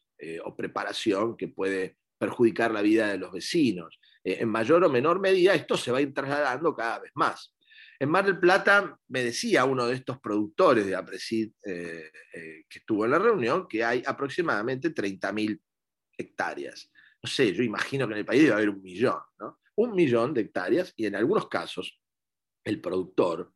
o 0.44 0.54
preparación 0.56 1.36
que 1.36 1.48
puede 1.48 1.96
perjudicar 2.20 2.70
la 2.70 2.82
vida 2.82 3.08
de 3.08 3.18
los 3.18 3.32
vecinos. 3.32 3.98
Eh, 4.22 4.38
en 4.40 4.48
mayor 4.50 4.84
o 4.84 4.90
menor 4.90 5.20
medida 5.20 5.54
esto 5.54 5.76
se 5.76 5.90
va 5.90 5.98
a 5.98 6.02
ir 6.02 6.12
trasladando 6.12 6.74
cada 6.74 7.00
vez 7.00 7.10
más. 7.14 7.54
En 8.00 8.08
Mar 8.08 8.24
del 8.24 8.40
Plata 8.40 8.98
me 9.08 9.22
decía 9.22 9.66
uno 9.66 9.86
de 9.86 9.94
estos 9.94 10.18
productores 10.20 10.86
de 10.86 10.96
Apresid 10.96 11.52
eh, 11.62 12.10
eh, 12.32 12.64
que 12.66 12.78
estuvo 12.78 13.04
en 13.04 13.10
la 13.10 13.18
reunión 13.18 13.68
que 13.68 13.84
hay 13.84 14.02
aproximadamente 14.06 14.94
30.000 14.94 15.60
hectáreas. 16.16 16.90
No 17.22 17.28
sé, 17.28 17.52
yo 17.52 17.62
imagino 17.62 18.08
que 18.08 18.14
en 18.14 18.20
el 18.20 18.24
país 18.24 18.40
debe 18.40 18.54
haber 18.54 18.70
un 18.70 18.80
millón, 18.80 19.20
¿no? 19.38 19.60
Un 19.76 19.94
millón 19.94 20.32
de 20.32 20.40
hectáreas 20.40 20.94
y 20.96 21.04
en 21.04 21.14
algunos 21.14 21.48
casos 21.48 22.00
el 22.64 22.80
productor 22.80 23.52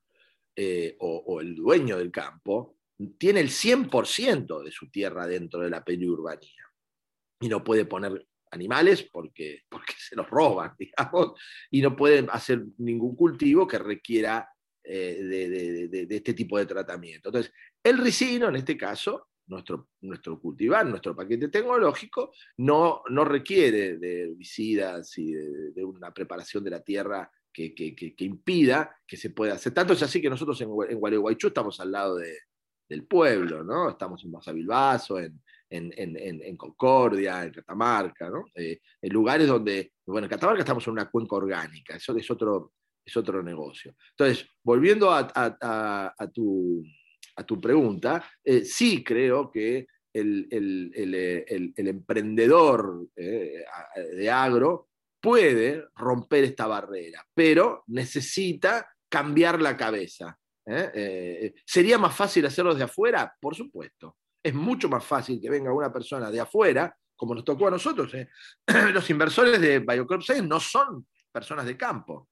o, 0.98 1.40
el 1.40 1.54
dueño 1.56 1.98
del 1.98 2.12
campo 2.12 2.78
tiene 3.18 3.40
el 3.40 3.48
100% 3.48 4.62
de 4.62 4.70
su 4.70 4.90
tierra 4.90 5.26
dentro 5.26 5.60
de 5.60 5.70
la 5.70 5.84
periurbanía 5.84 6.64
y 7.40 7.48
no 7.48 7.64
puede 7.64 7.86
poner 7.86 8.26
animales 8.54 9.08
porque, 9.12 9.62
porque 9.68 9.94
se 9.98 10.16
los 10.16 10.28
roban, 10.28 10.72
digamos, 10.78 11.38
y 11.70 11.82
no 11.82 11.94
pueden 11.94 12.28
hacer 12.30 12.64
ningún 12.78 13.14
cultivo 13.14 13.66
que 13.66 13.78
requiera 13.78 14.48
eh, 14.82 15.88
de, 15.90 16.06
este 16.16 16.34
tipo 16.34 16.58
de 16.58 16.66
tratamiento. 16.66 17.28
Entonces, 17.28 17.52
el 17.82 17.98
ricino, 17.98 18.48
en 18.48 18.56
este 18.56 18.76
caso, 18.76 19.28
nuestro, 19.46 19.88
nuestro 20.02 20.40
cultivar, 20.40 20.86
nuestro 20.86 21.14
paquete 21.14 21.48
tecnológico, 21.48 22.32
no, 22.58 23.02
no 23.08 23.24
requiere 23.24 23.98
de 23.98 24.22
herbicidas 24.22 25.16
y 25.18 25.32
de, 25.32 25.84
una 25.84 26.12
preparación 26.12 26.64
de 26.64 26.70
la 26.70 26.80
tierra 26.80 27.30
que, 27.52 27.74
impida 28.18 28.96
que 29.06 29.16
se 29.16 29.30
pueda 29.30 29.54
hacer. 29.54 29.72
Tanto 29.72 29.92
es 29.92 30.02
así 30.02 30.20
que 30.20 30.30
nosotros 30.30 30.60
en, 30.60 30.68
en 30.88 30.98
Gualeguaychú 30.98 31.48
estamos 31.48 31.78
al 31.80 31.92
lado 31.92 32.16
del 32.16 33.06
pueblo, 33.06 33.62
¿no? 33.62 33.90
Estamos 33.90 34.24
en 34.24 34.32
Mazabilbaso, 34.32 35.18
en, 35.18 35.40
en, 35.70 36.56
Concordia, 36.56 37.44
en 37.44 37.52
Catamarca, 37.52 38.30
eh, 38.54 38.80
en 39.00 39.12
lugares 39.12 39.46
donde, 39.46 39.92
bueno, 40.06 40.26
en 40.26 40.30
Catamarca 40.30 40.60
estamos 40.60 40.86
en 40.86 40.92
una 40.92 41.10
cuenca 41.10 41.36
orgánica, 41.36 41.96
eso 41.96 42.16
es 42.16 42.30
otro, 42.30 42.72
es 43.04 43.16
otro 43.16 43.42
negocio. 43.42 43.94
Entonces, 44.10 44.46
volviendo 44.62 45.10
a, 45.12 45.26
tu, 46.32 46.84
a 47.36 47.44
tu, 47.44 47.60
pregunta, 47.60 48.24
eh, 48.42 48.64
sí 48.64 49.02
creo 49.02 49.50
que 49.50 49.86
el, 50.12 50.48
emprendedor 51.76 53.08
eh, 53.16 53.64
de 54.12 54.30
agro 54.30 54.88
puede 55.20 55.84
romper 55.96 56.44
esta 56.44 56.66
barrera, 56.66 57.26
pero 57.34 57.82
necesita 57.88 58.88
cambiar 59.08 59.60
la 59.60 59.76
cabeza. 59.76 60.38
¿Sería 61.66 61.98
más 61.98 62.16
fácil 62.16 62.46
hacerlo 62.46 62.72
desde 62.72 62.84
afuera? 62.84 63.34
Por 63.38 63.54
supuesto 63.54 64.16
es 64.44 64.54
mucho 64.54 64.90
más 64.90 65.04
fácil 65.04 65.40
que 65.40 65.48
venga 65.48 65.72
una 65.72 65.90
persona 65.90 66.30
de 66.30 66.38
afuera, 66.38 66.94
como 67.16 67.34
nos 67.34 67.44
tocó 67.44 67.68
a 67.68 67.70
nosotros. 67.70 68.12
¿eh? 68.12 68.28
Los 68.92 69.08
inversores 69.08 69.58
de 69.58 69.78
Biocorp 69.78 70.22
6 70.22 70.44
no 70.44 70.60
son 70.60 71.06
personas 71.32 71.64
de 71.64 71.76
campo, 71.78 72.28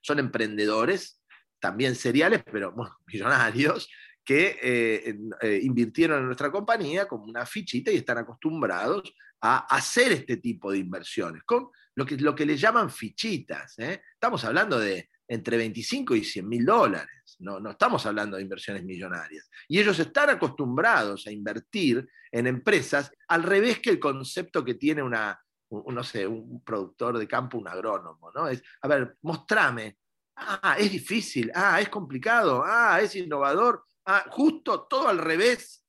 son 0.00 0.18
emprendedores, 0.18 1.22
también 1.60 1.94
seriales, 1.94 2.42
pero 2.50 2.74
millonarios, 3.06 3.88
que 4.24 4.58
eh, 4.60 5.18
eh, 5.42 5.60
invirtieron 5.62 6.20
en 6.20 6.26
nuestra 6.26 6.50
compañía 6.50 7.06
como 7.06 7.24
una 7.24 7.44
fichita 7.44 7.92
y 7.92 7.96
están 7.96 8.18
acostumbrados 8.18 9.14
a 9.42 9.58
hacer 9.76 10.12
este 10.12 10.38
tipo 10.38 10.72
de 10.72 10.78
inversiones, 10.78 11.42
con 11.44 11.68
lo 11.94 12.06
que, 12.06 12.16
lo 12.16 12.34
que 12.34 12.46
le 12.46 12.56
llaman 12.56 12.90
fichitas. 12.90 13.78
Estamos 13.78 14.44
hablando 14.44 14.80
de 14.80 15.10
entre 15.28 15.56
25 15.56 16.14
y 16.14 16.24
100 16.24 16.48
mil 16.48 16.64
dólares. 16.64 17.36
No, 17.38 17.60
no 17.60 17.70
estamos 17.70 18.04
hablando 18.06 18.36
de 18.36 18.42
inversiones 18.42 18.84
millonarias. 18.84 19.48
Y 19.68 19.80
ellos 19.80 19.98
están 19.98 20.30
acostumbrados 20.30 21.26
a 21.26 21.32
invertir 21.32 22.08
en 22.30 22.46
empresas 22.46 23.10
al 23.28 23.42
revés 23.42 23.80
que 23.80 23.90
el 23.90 23.98
concepto 23.98 24.64
que 24.64 24.74
tiene 24.74 25.02
una, 25.02 25.38
un, 25.70 25.94
no 25.94 26.02
sé, 26.02 26.26
un 26.26 26.62
productor 26.62 27.18
de 27.18 27.26
campo, 27.26 27.58
un 27.58 27.68
agrónomo. 27.68 28.30
¿no? 28.34 28.48
Es, 28.48 28.62
a 28.82 28.88
ver, 28.88 29.16
mostrame. 29.22 29.98
Ah, 30.36 30.76
es 30.78 30.92
difícil. 30.92 31.50
Ah, 31.54 31.80
es 31.80 31.88
complicado. 31.88 32.62
Ah, 32.64 33.00
es 33.00 33.14
innovador. 33.16 33.84
Ah, 34.04 34.26
justo 34.30 34.86
todo 34.88 35.08
al 35.08 35.18
revés 35.18 35.84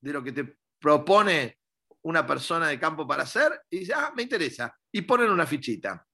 de 0.00 0.12
lo 0.12 0.22
que 0.22 0.32
te 0.32 0.56
propone 0.80 1.58
una 2.04 2.26
persona 2.26 2.68
de 2.68 2.80
campo 2.80 3.06
para 3.06 3.24
hacer. 3.24 3.62
Y 3.70 3.80
dice, 3.80 3.92
ah, 3.94 4.12
me 4.16 4.22
interesa. 4.22 4.74
Y 4.90 5.02
ponen 5.02 5.30
una 5.30 5.46
fichita. 5.46 6.06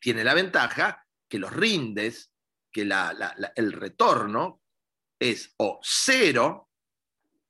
Tiene 0.00 0.24
la 0.24 0.34
ventaja 0.34 1.04
que 1.30 1.38
los 1.38 1.52
rindes, 1.52 2.32
que 2.72 2.82
el 2.82 3.72
retorno 3.72 4.60
es 5.18 5.54
o 5.58 5.78
cero 5.82 6.68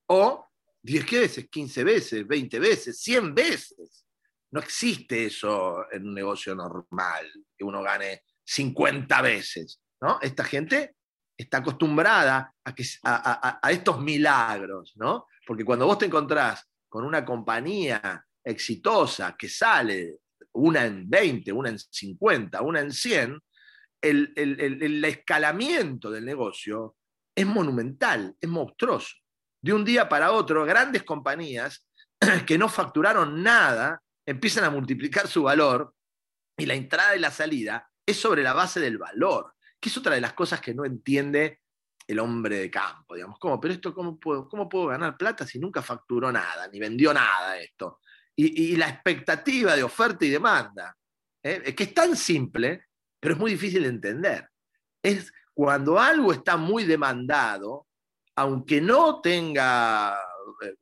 o 0.07 0.47
10 0.83 1.11
veces, 1.11 1.49
15 1.49 1.85
veces, 1.85 2.27
20 2.27 2.59
veces, 2.59 3.01
100 3.01 3.35
veces. 3.35 4.07
No 4.53 4.61
existe 4.61 5.27
eso 5.27 5.91
en 5.91 6.09
un 6.09 6.15
negocio 6.15 6.55
normal, 6.55 7.27
que 7.57 7.65
uno 7.65 7.83
gane 7.83 8.25
50 8.45 9.23
veces. 9.23 9.81
¿no? 10.01 10.19
Esta 10.21 10.45
gente 10.45 10.97
está 11.37 11.59
acostumbrada 11.59 12.55
a, 12.65 13.71
estos 13.71 14.01
milagros, 14.01 14.93
¿no? 14.97 15.27
Porque 15.47 15.65
cuando 15.65 15.87
vos 15.87 15.99
te 15.99 16.07
encontrás 16.07 16.67
con 16.89 17.05
una 17.05 17.25
compañía 17.25 18.27
exitosa 18.45 19.37
que 19.39 19.49
sale 19.49 20.19
una 20.53 20.85
en 20.85 21.09
20, 21.09 21.53
una 21.53 21.71
en 21.71 21.79
50, 21.79 22.61
una 22.61 22.81
en 22.81 22.93
100, 22.93 23.41
el, 24.01 25.05
escalamiento 25.05 26.11
del 26.11 26.25
negocio 26.25 26.97
es 27.35 27.47
monumental, 27.47 28.35
es 28.41 28.49
monstruoso. 28.49 29.17
De 29.63 29.73
un 29.73 29.85
día 29.85 30.09
para 30.09 30.33
otro, 30.33 30.65
grandes 30.65 31.03
compañías 31.03 31.87
que 32.47 32.59
no 32.59 32.69
facturaron 32.69 33.43
nada 33.43 34.03
empiezan 34.27 34.65
a 34.65 34.71
multiplicar 34.71 35.27
su 35.29 35.43
valor 35.43 35.95
y 36.57 36.67
la 36.67 36.75
entrada 36.75 37.17
y 37.17 37.21
la 37.21 37.31
salida 37.31 37.91
es 38.07 38.19
sobre 38.19 38.43
la 38.43 38.53
base 38.53 38.81
del 38.81 38.99
valor, 38.99 39.55
que 39.79 39.89
es 39.89 39.97
otra 39.97 40.15
de 40.15 40.21
las 40.21 40.35
cosas 40.35 40.61
que 40.61 40.75
no 40.75 40.85
entiende 40.85 41.61
el 42.07 42.19
hombre 42.19 42.59
de 42.59 42.71
campo, 42.71 43.15
digamos, 43.15 43.39
¿cómo? 43.39 43.61
Pero 43.61 43.75
esto, 43.75 43.95
¿cómo 43.95 44.19
puedo, 44.19 44.49
cómo 44.49 44.69
puedo 44.69 44.87
ganar 44.87 45.17
plata 45.17 45.47
si 45.47 45.59
nunca 45.59 45.81
facturó 45.81 46.33
nada, 46.33 46.69
ni 46.69 46.81
vendió 46.81 47.15
nada 47.15 47.57
esto? 47.59 48.01
Y, 48.37 48.75
la 48.77 48.89
expectativa 48.89 49.77
de 49.77 49.83
oferta 49.83 50.25
y 50.25 50.31
demanda, 50.31 50.97
¿eh? 51.43 51.75
que 51.75 51.85
es 51.85 51.93
tan 51.95 52.17
simple 52.17 52.87
pero 53.21 53.35
es 53.35 53.41
muy 53.41 53.53
difícil 53.53 53.83
de 53.83 53.91
entender. 53.91 54.49
Es 55.03 55.33
cuando 55.55 55.99
algo 55.99 56.33
está 56.33 56.57
muy 56.57 56.85
demandado, 56.85 57.87
aunque 58.37 58.81
no 58.81 59.21
tenga 59.21 60.19
eh, 60.63 60.75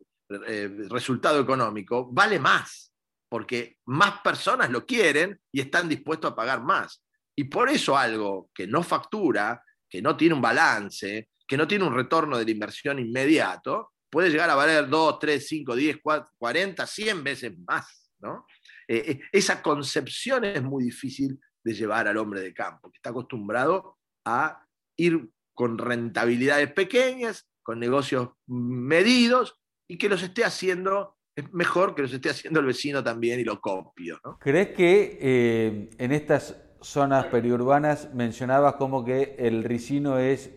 eh, 0.47 0.87
resultado 0.89 1.41
económico, 1.41 2.09
vale 2.13 2.39
más, 2.39 2.93
porque 3.29 3.79
más 3.87 4.21
personas 4.21 4.71
lo 4.71 4.87
quieren 4.87 5.41
y 5.53 5.61
están 5.61 5.89
dispuestos 5.89 6.31
a 6.31 6.37
pagar 6.37 6.63
más. 6.63 7.03
Y 7.37 7.45
por 7.45 7.69
eso 7.69 7.97
algo 7.97 8.51
que 8.55 8.67
no 8.67 8.83
factura, 8.83 9.63
que 9.89 10.01
no 10.01 10.17
tiene 10.17 10.35
un 10.35 10.43
balance, 10.43 11.31
que 11.47 11.57
no 11.57 11.67
tiene 11.67 11.85
un 11.85 11.95
retorno 11.95 12.39
de 12.39 12.45
la 12.45 12.51
inversión 12.51 12.99
inmediato, 12.99 13.93
puede 14.11 14.31
llegar 14.31 14.51
a 14.51 14.55
valer 14.55 14.89
2, 14.89 15.19
3, 15.19 15.47
5, 15.47 15.75
10, 15.75 15.97
40, 16.39 16.87
100 16.87 17.25
veces 17.25 17.53
más. 17.67 18.11
¿no? 18.21 18.47
Eh, 18.87 19.21
esa 19.33 19.63
concepción 19.63 20.45
es 20.45 20.63
muy 20.63 20.85
difícil 20.85 21.39
de 21.69 21.75
llevar 21.75 22.09
al 22.09 22.17
hombre 22.17 22.41
de 22.41 22.55
campo, 22.55 22.91
que 22.91 22.97
está 22.97 23.11
acostumbrado 23.11 23.99
a 24.25 24.67
ir 24.97 25.31
con 25.55 25.79
rentabilidades 25.79 26.73
pequeñas, 26.73 27.47
con 27.63 27.79
negocios 27.79 28.31
medidos 28.47 29.61
y 29.87 29.99
que 29.99 30.09
los 30.09 30.23
esté 30.23 30.45
haciendo 30.45 31.17
es 31.37 31.53
mejor 31.53 31.95
que 31.95 32.03
los 32.03 32.13
esté 32.13 32.31
haciendo 32.31 32.59
el 32.59 32.67
vecino 32.67 33.05
también 33.05 33.39
y 33.39 33.45
lo 33.45 33.61
copio. 33.61 34.19
¿Crees 34.41 34.69
que 34.71 35.19
eh, 35.21 35.91
en 35.97 36.13
estas 36.13 36.57
zonas 36.81 37.27
periurbanas 37.27 38.13
mencionabas 38.13 38.75
como 38.75 39.05
que 39.05 39.37
el 39.39 39.63
ricino 39.63 40.19
es 40.19 40.51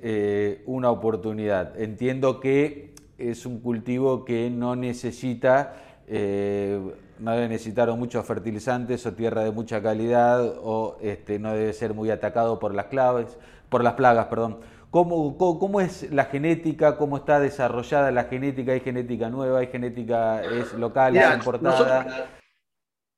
una 0.65 0.89
oportunidad? 0.89 1.79
Entiendo 1.79 2.39
que 2.39 2.95
es 3.19 3.45
un 3.45 3.61
cultivo 3.61 4.25
que 4.25 4.49
no 4.49 4.75
necesita 4.75 5.90
no 6.11 7.31
debe 7.31 7.47
necesitar 7.47 7.89
muchos 7.91 8.25
fertilizantes 8.25 9.05
o 9.05 9.13
tierra 9.13 9.43
de 9.43 9.51
mucha 9.51 9.81
calidad 9.81 10.55
o 10.61 10.97
este, 11.01 11.39
no 11.39 11.53
debe 11.53 11.71
ser 11.71 11.93
muy 11.93 12.09
atacado 12.09 12.59
por 12.59 12.73
las 12.73 12.87
claves, 12.87 13.37
por 13.69 13.83
las 13.83 13.93
plagas, 13.93 14.27
perdón. 14.27 14.59
¿Cómo, 14.89 15.37
cómo, 15.37 15.79
es 15.79 16.11
la 16.11 16.25
genética? 16.25 16.97
¿Cómo 16.97 17.15
está 17.15 17.39
desarrollada 17.39 18.11
la 18.11 18.25
genética? 18.25 18.73
¿Hay 18.73 18.81
genética 18.81 19.29
nueva? 19.29 19.59
¿Hay 19.59 19.67
genética 19.67 20.43
es 20.43 20.73
local, 20.73 21.15
es 21.15 21.33
importada? 21.33 22.29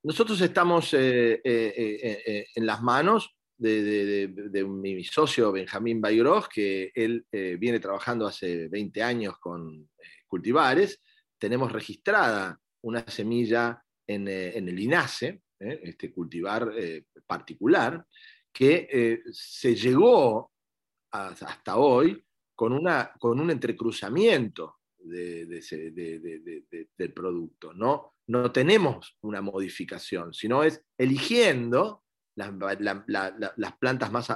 Nosotros, 0.04 0.40
estamos 0.42 0.94
eh, 0.94 1.42
eh, 1.44 2.22
eh, 2.26 2.46
en 2.54 2.66
las 2.68 2.84
manos 2.84 3.36
de, 3.58 4.68
mi 4.68 5.04
socio 5.04 5.52
Benjamín 5.52 6.00
Baigros, 6.00 6.48
que 6.48 6.92
él 6.94 7.26
viene 7.32 7.80
trabajando 7.80 8.28
hace 8.28 8.68
20 8.68 9.02
años 9.02 9.40
con 9.40 9.90
cultivares. 10.28 11.02
Tenemos 11.40 11.72
registrada 11.72 12.60
una 12.84 13.06
semilla 13.08 13.84
eh, 14.08 14.54
en, 14.56 14.70
el 14.70 14.80
INASE, 14.80 15.42
eh, 15.60 15.80
este 15.84 16.12
cultivar 16.14 16.72
eh, 16.78 17.06
particular, 17.26 18.06
que 18.52 19.24
se 19.32 19.74
llegó 19.76 20.52
hasta 21.12 21.78
hoy 21.78 22.24
con, 22.54 22.72
una, 22.72 23.12
con 23.20 23.40
un 23.40 23.50
entrecruzamiento 23.50 24.82
del 25.00 25.64
producto. 27.16 27.74
¿no? 27.74 28.14
no 28.28 28.52
tenemos 28.52 29.18
una 29.22 29.42
modificación, 29.42 30.36
sino 30.36 30.64
es 30.64 30.86
eligiendo 31.00 32.04
las, 32.36 32.52
plantas 33.80 34.12
más 34.12 34.28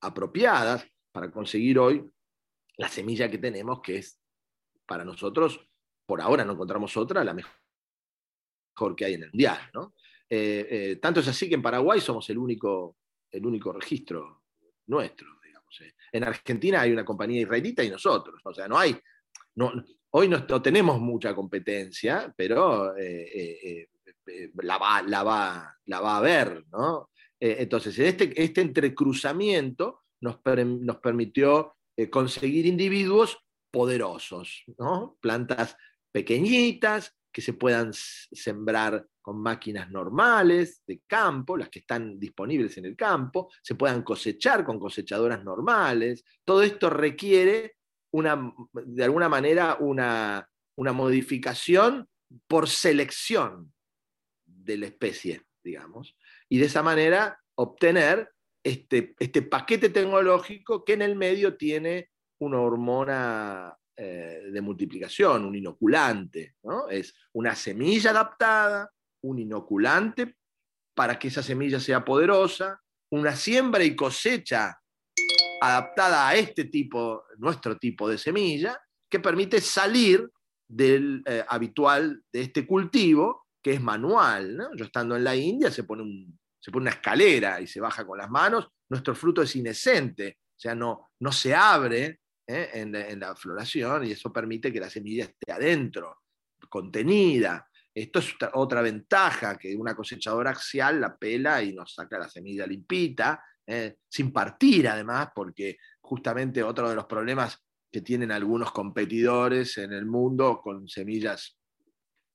apropiadas 0.00 0.84
para 1.12 1.30
conseguir 1.30 1.78
hoy 1.78 2.04
la 2.78 2.88
semilla 2.88 3.30
que 3.30 3.38
tenemos, 3.38 3.80
que 3.80 3.98
es 3.98 4.18
para 4.86 5.04
nosotros, 5.04 5.60
por 6.04 6.20
ahora 6.20 6.44
no 6.44 6.54
encontramos 6.54 6.96
otra, 6.96 7.22
la 7.22 7.32
mejor 7.32 7.61
mejor 8.74 8.96
que 8.96 9.04
hay 9.04 9.14
en 9.14 9.24
el 9.24 9.30
mundial. 9.30 9.58
¿no? 9.74 9.94
Eh, 10.28 10.66
eh, 10.70 10.96
tanto 10.96 11.20
es 11.20 11.28
así 11.28 11.48
que 11.48 11.54
en 11.54 11.62
Paraguay 11.62 12.00
somos 12.00 12.28
el 12.30 12.38
único, 12.38 12.96
el 13.30 13.44
único 13.44 13.72
registro 13.72 14.44
nuestro. 14.86 15.28
Digamos, 15.44 15.80
eh. 15.82 15.94
En 16.12 16.24
Argentina 16.24 16.80
hay 16.80 16.92
una 16.92 17.04
compañía 17.04 17.42
israelita 17.42 17.84
y 17.84 17.90
nosotros. 17.90 18.40
O 18.44 18.54
sea, 18.54 18.68
no 18.68 18.78
hay. 18.78 18.96
No, 19.54 19.72
hoy 20.10 20.28
no, 20.28 20.44
tenemos 20.62 21.00
mucha 21.00 21.34
competencia, 21.34 22.32
pero 22.36 22.94
la, 24.54 24.78
va, 24.78 25.02
la, 25.02 25.22
va, 25.22 25.76
la 25.86 26.00
va 26.00 26.14
a 26.14 26.18
haber. 26.18 26.64
¿no? 26.72 27.10
entonces, 27.38 27.98
este, 27.98 28.32
este 28.42 28.60
entrecruzamiento 28.62 30.04
nos, 30.20 30.38
nos 30.56 30.96
permitió 30.98 31.76
conseguir 32.10 32.64
individuos 32.64 33.38
poderosos, 33.70 34.64
¿no? 34.78 35.18
plantas 35.20 35.76
pequeñitas 36.12 37.14
que 37.32 37.40
se 37.40 37.54
puedan 37.54 37.92
sembrar 37.92 39.06
con 39.22 39.40
máquinas 39.40 39.90
normales 39.90 40.82
de 40.86 41.00
campo, 41.06 41.56
las 41.56 41.70
que 41.70 41.78
están 41.78 42.18
disponibles 42.18 42.76
en 42.76 42.84
el 42.84 42.96
campo, 42.96 43.50
se 43.62 43.74
puedan 43.74 44.02
cosechar 44.02 44.64
con 44.64 44.78
cosechadoras 44.78 45.42
normales. 45.42 46.24
Todo 46.44 46.62
esto 46.62 46.90
requiere 46.90 47.76
una, 48.12 48.52
de 48.72 49.04
alguna 49.04 49.28
manera 49.28 49.78
una, 49.80 50.48
modificación 50.76 52.08
por 52.46 52.68
selección 52.68 53.72
de 54.44 54.76
la 54.78 54.86
especie, 54.86 55.42
digamos, 55.62 56.16
y 56.48 56.58
de 56.58 56.66
esa 56.66 56.82
manera 56.82 57.40
obtener 57.54 58.30
este, 58.64 59.14
este 59.18 59.42
paquete 59.42 59.90
tecnológico 59.90 60.84
que 60.84 60.94
en 60.94 61.02
el 61.02 61.16
medio 61.16 61.56
tiene 61.56 62.10
una 62.38 62.60
hormona 62.60 63.76
eh, 64.04 64.50
de 64.50 64.60
multiplicación, 64.60 65.44
un 65.44 65.54
inoculante. 65.54 66.56
¿no? 66.64 66.88
Es 66.88 67.14
una 67.34 67.54
semilla 67.54 68.10
adaptada, 68.10 68.90
un 69.22 69.38
inoculante 69.38 70.34
para 70.92 71.16
que 71.16 71.28
esa 71.28 71.40
semilla 71.40 71.78
sea 71.78 72.04
poderosa, 72.04 72.82
una 73.12 73.36
siembra 73.36 73.84
y 73.84 73.94
cosecha 73.94 74.76
adaptada 75.60 76.26
a 76.26 76.34
este 76.34 76.64
tipo, 76.64 77.22
nuestro 77.38 77.78
tipo 77.78 78.08
de 78.08 78.18
semilla, 78.18 78.76
que 79.08 79.20
permite 79.20 79.60
salir 79.60 80.28
del 80.68 81.22
eh, 81.24 81.44
habitual 81.46 82.24
de 82.32 82.40
este 82.40 82.66
cultivo, 82.66 83.46
que 83.62 83.74
es 83.74 83.80
manual. 83.80 84.68
Yo 84.74 84.84
estando 84.84 85.14
en 85.14 85.22
la 85.22 85.36
India 85.36 85.70
se 85.70 85.84
pone, 85.84 86.26
se 86.58 86.72
pone 86.72 86.82
una 86.82 86.90
escalera 86.90 87.60
y 87.60 87.68
se 87.68 87.80
baja 87.80 88.04
con 88.04 88.18
las 88.18 88.28
manos, 88.28 88.66
nuestro 88.90 89.14
fruto 89.14 89.42
es 89.42 89.54
inescente, 89.54 90.38
o 90.40 90.60
sea, 90.60 90.74
no, 90.74 91.10
no 91.20 91.30
se 91.30 91.54
abre 91.54 92.21
¿eh? 92.46 92.70
en, 92.74 93.20
la 93.20 93.34
floración 93.34 94.06
y 94.06 94.12
eso 94.12 94.32
permite 94.32 94.72
que 94.72 94.80
la 94.80 94.90
semilla 94.90 95.24
esté 95.24 95.52
adentro, 95.52 96.22
contenida. 96.68 97.68
Esto 97.94 98.20
es 98.20 98.34
otra 98.54 98.80
ventaja, 98.80 99.58
que 99.58 99.76
una 99.76 99.94
cosechadora 99.94 100.50
axial 100.50 101.00
la 101.00 101.16
pela 101.16 101.62
y 101.62 101.74
nos 101.74 101.94
saca 101.94 102.18
la 102.18 102.28
semilla 102.28 102.66
limpita, 102.66 103.44
¿eh? 103.66 103.96
sin 104.08 104.32
partir 104.32 104.88
además, 104.88 105.28
porque 105.34 105.78
justamente 106.00 106.62
otro 106.62 106.88
de 106.88 106.96
los 106.96 107.06
problemas 107.06 107.58
que 107.90 108.00
tienen 108.00 108.32
algunos 108.32 108.72
competidores 108.72 109.76
en 109.76 109.92
el 109.92 110.06
mundo 110.06 110.60
con 110.62 110.88
semillas 110.88 111.58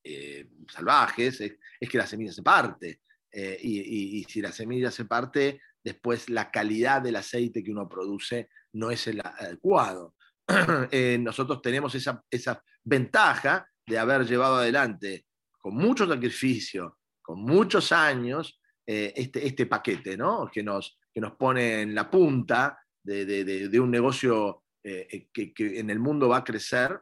eh, 0.03 0.47
salvajes 0.71 1.41
es, 1.41 1.57
que 1.89 1.97
la 1.97 2.05
semilla 2.05 2.31
se 2.31 2.43
parte. 2.43 3.01
y, 3.31 4.23
si 4.29 4.41
la 4.41 4.51
semilla 4.51 4.91
se 4.91 5.05
parte, 5.05 5.59
después 5.87 6.29
la 6.29 6.51
calidad 6.51 7.01
del 7.01 7.15
aceite 7.15 7.63
que 7.63 7.71
uno 7.71 7.87
produce 7.87 8.49
no 8.73 8.91
es 8.91 9.07
el 9.07 9.21
adecuado. 9.21 10.15
Eh, 10.91 11.17
nosotros 11.19 11.61
tenemos 11.61 11.93
esa, 11.95 12.63
ventaja 12.83 13.67
de 13.85 13.99
haber 13.99 14.25
llevado 14.25 14.55
adelante 14.55 15.25
con 15.57 15.75
mucho 15.75 16.07
sacrificio, 16.07 16.99
con 17.21 17.41
muchos 17.41 17.91
años, 17.91 18.61
eh, 18.85 19.11
este, 19.13 19.45
este, 19.45 19.65
paquete, 19.65 20.15
¿no? 20.15 20.49
que, 20.49 20.63
nos, 20.63 20.97
que 21.13 21.19
nos 21.19 21.33
pone 21.33 21.81
en 21.81 21.93
la 21.93 22.09
punta 22.09 22.79
de, 23.03 23.79
un 23.79 23.91
negocio 23.91 24.63
eh, 24.83 25.27
que, 25.33 25.53
en 25.57 25.89
el 25.89 25.99
mundo 25.99 26.29
va 26.29 26.37
a 26.37 26.43
crecer 26.43 26.97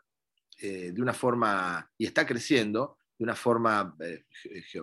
de 0.59 1.01
una 1.01 1.13
forma, 1.13 1.87
y 1.99 2.05
está 2.05 2.25
creciendo, 2.25 2.97
de 3.17 3.23
una 3.25 3.35
forma, 3.35 3.95
de 3.99 4.25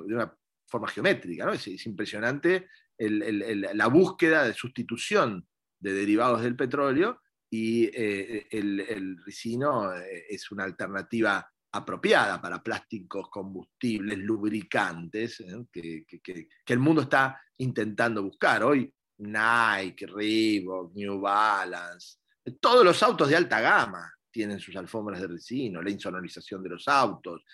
una 0.06 0.32
forma 0.68 0.88
geométrica. 0.88 1.46
¿no? 1.46 1.52
Es, 1.52 1.86
impresionante 1.86 2.68
la 3.08 3.86
búsqueda 3.88 4.44
de 4.44 4.54
sustitución 4.54 5.46
de 5.78 5.92
derivados 5.92 6.42
del 6.42 6.56
petróleo 6.56 7.20
y 7.50 7.84
eh, 7.92 8.46
el, 8.50 9.18
ricino 9.24 9.94
eh, 9.94 10.26
es 10.28 10.50
una 10.50 10.64
alternativa 10.64 11.46
apropiada 11.72 12.40
para 12.40 12.62
plásticos, 12.62 13.28
combustibles, 13.28 14.18
lubricantes, 14.18 15.40
¿eh? 15.40 15.66
que, 15.72 16.48
el 16.66 16.78
mundo 16.78 17.02
está 17.02 17.40
intentando 17.58 18.22
buscar. 18.22 18.62
Hoy 18.62 18.92
Nike, 19.18 20.06
Reebok, 20.06 20.94
New 20.94 21.20
Balance, 21.20 22.18
todos 22.60 22.84
los 22.84 23.02
autos 23.02 23.28
de 23.28 23.36
alta 23.36 23.60
gama 23.60 24.12
tienen 24.32 24.58
sus 24.58 24.74
alfombras 24.76 25.20
de 25.20 25.28
ricino, 25.28 25.82
la 25.82 25.90
insonorización 25.90 26.62
de 26.62 26.70
los 26.70 26.88
autos. 26.88 27.44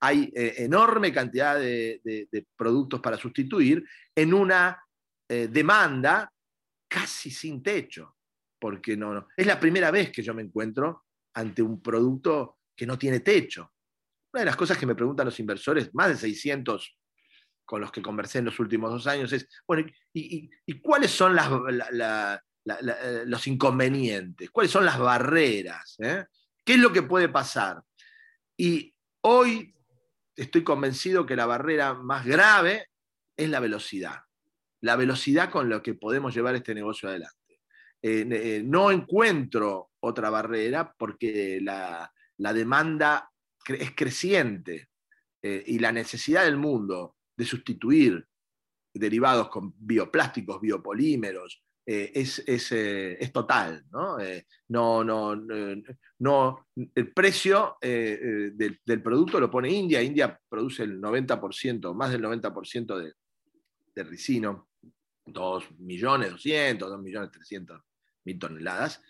hay 0.00 0.32
enorme 0.34 1.12
cantidad 1.12 1.58
de, 1.58 2.00
de, 2.02 2.46
productos 2.56 3.00
para 3.00 3.16
sustituir 3.16 3.84
en 4.14 4.34
una 4.34 4.82
demanda 5.28 6.32
casi 6.88 7.30
sin 7.30 7.62
techo, 7.62 8.16
porque 8.58 8.96
no, 8.96 9.14
no, 9.14 9.28
es 9.36 9.46
la 9.46 9.60
primera 9.60 9.90
vez 9.90 10.10
que 10.10 10.22
yo 10.22 10.34
me 10.34 10.42
encuentro 10.42 11.04
ante 11.34 11.62
un 11.62 11.80
producto 11.80 12.58
que 12.76 12.86
no 12.86 12.98
tiene 12.98 13.20
techo. 13.20 13.72
Una 14.32 14.40
de 14.40 14.46
las 14.46 14.56
cosas 14.56 14.78
que 14.78 14.86
me 14.86 14.94
preguntan 14.94 15.26
los 15.26 15.38
inversores, 15.40 15.94
más 15.94 16.08
de 16.08 16.16
600 16.16 16.98
con 17.64 17.80
los 17.80 17.92
que 17.92 18.02
conversé 18.02 18.38
en 18.38 18.46
los 18.46 18.58
últimos 18.58 18.90
dos 18.90 19.06
años, 19.06 19.32
es, 19.32 19.48
bueno, 19.66 19.86
¿y, 20.12 20.50
cuáles 20.80 21.10
son 21.10 21.34
las, 21.34 22.40
los 22.64 23.46
inconvenientes? 23.46 24.50
¿Cuáles 24.50 24.70
son 24.70 24.84
las 24.84 24.98
barreras? 24.98 25.96
Eh? 25.98 26.24
¿Qué 26.64 26.74
es 26.74 26.78
lo 26.78 26.92
que 26.92 27.02
puede 27.02 27.28
pasar? 27.28 27.82
Y 28.56 28.94
hoy 29.22 29.74
estoy 30.36 30.62
convencido 30.62 31.26
que 31.26 31.36
la 31.36 31.46
barrera 31.46 31.94
más 31.94 32.24
grave 32.24 32.86
es 33.36 33.48
la 33.48 33.60
velocidad 33.60 34.20
la 34.82 34.96
velocidad 34.96 35.50
con 35.50 35.70
la 35.70 35.82
que 35.82 35.94
podemos 35.94 36.34
llevar 36.34 36.56
este 36.56 36.74
negocio 36.74 37.08
adelante. 37.08 37.60
Eh, 38.02 38.26
eh, 38.30 38.62
no 38.64 38.90
encuentro 38.90 39.92
otra 40.00 40.28
barrera 40.28 40.92
porque 40.98 41.60
la, 41.62 42.12
la 42.38 42.52
demanda 42.52 43.30
es 43.66 43.92
creciente 43.94 44.88
eh, 45.40 45.62
y 45.66 45.78
la 45.78 45.92
necesidad 45.92 46.44
del 46.44 46.56
mundo 46.56 47.16
de 47.36 47.44
sustituir 47.44 48.26
derivados 48.92 49.48
con 49.48 49.72
bioplásticos, 49.78 50.60
biopolímeros, 50.60 51.62
eh, 51.84 52.12
es, 52.14 52.42
es, 52.46 53.32
total. 53.32 53.84
¿no? 53.90 54.16
no, 54.68 55.04
no, 55.04 55.36
no, 56.18 56.66
el 56.94 57.12
precio 57.12 57.76
del, 57.80 58.80
del, 58.84 59.02
producto 59.02 59.40
lo 59.40 59.50
pone 59.50 59.70
India. 59.70 60.02
India 60.02 60.38
produce 60.48 60.84
el 60.84 61.00
90%, 61.00 61.94
más 61.94 62.10
del 62.10 62.22
90% 62.22 62.98
de, 62.98 63.12
de 63.94 64.02
ricino, 64.04 64.68
2 65.26 65.78
millones 65.78 66.30
200, 66.30 66.90
2 66.90 67.00
millones 67.00 67.30
300 67.30 67.80
mil 68.24 68.38
toneladas. 68.38 69.02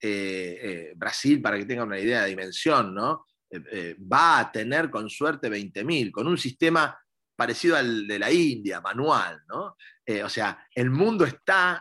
Eh, 0.00 0.58
eh, 0.62 0.92
Brasil, 0.94 1.40
para 1.40 1.56
que 1.56 1.64
tengan 1.64 1.88
una 1.88 1.98
idea 1.98 2.22
de 2.22 2.30
dimensión, 2.30 2.94
¿no? 2.94 3.26
Eh, 3.50 3.96
va 4.00 4.40
a 4.40 4.52
tener 4.52 4.90
con 4.90 5.08
suerte 5.08 5.48
20.000, 5.48 6.10
con 6.10 6.26
un 6.26 6.36
sistema 6.36 6.98
parecido 7.34 7.76
al 7.76 8.06
de 8.06 8.18
la 8.18 8.30
India, 8.30 8.80
manual. 8.80 9.42
¿no? 9.48 9.76
o 10.24 10.28
sea, 10.28 10.66
el 10.74 10.90
mundo 10.90 11.24
está 11.24 11.78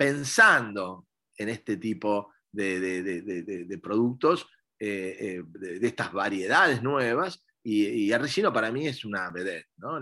pensando 0.00 1.08
en 1.36 1.50
este 1.50 1.76
tipo 1.76 2.32
de, 2.50 3.78
productos, 3.82 4.46
de, 4.78 5.44
estas 5.82 6.10
variedades 6.10 6.82
nuevas, 6.82 7.44
y, 7.62 8.10
el 8.10 8.22
ricino 8.22 8.50
para 8.50 8.72
mí 8.72 8.86
es 8.86 9.04
una 9.04 9.28
vedette. 9.28 9.68
¿no? 9.76 10.00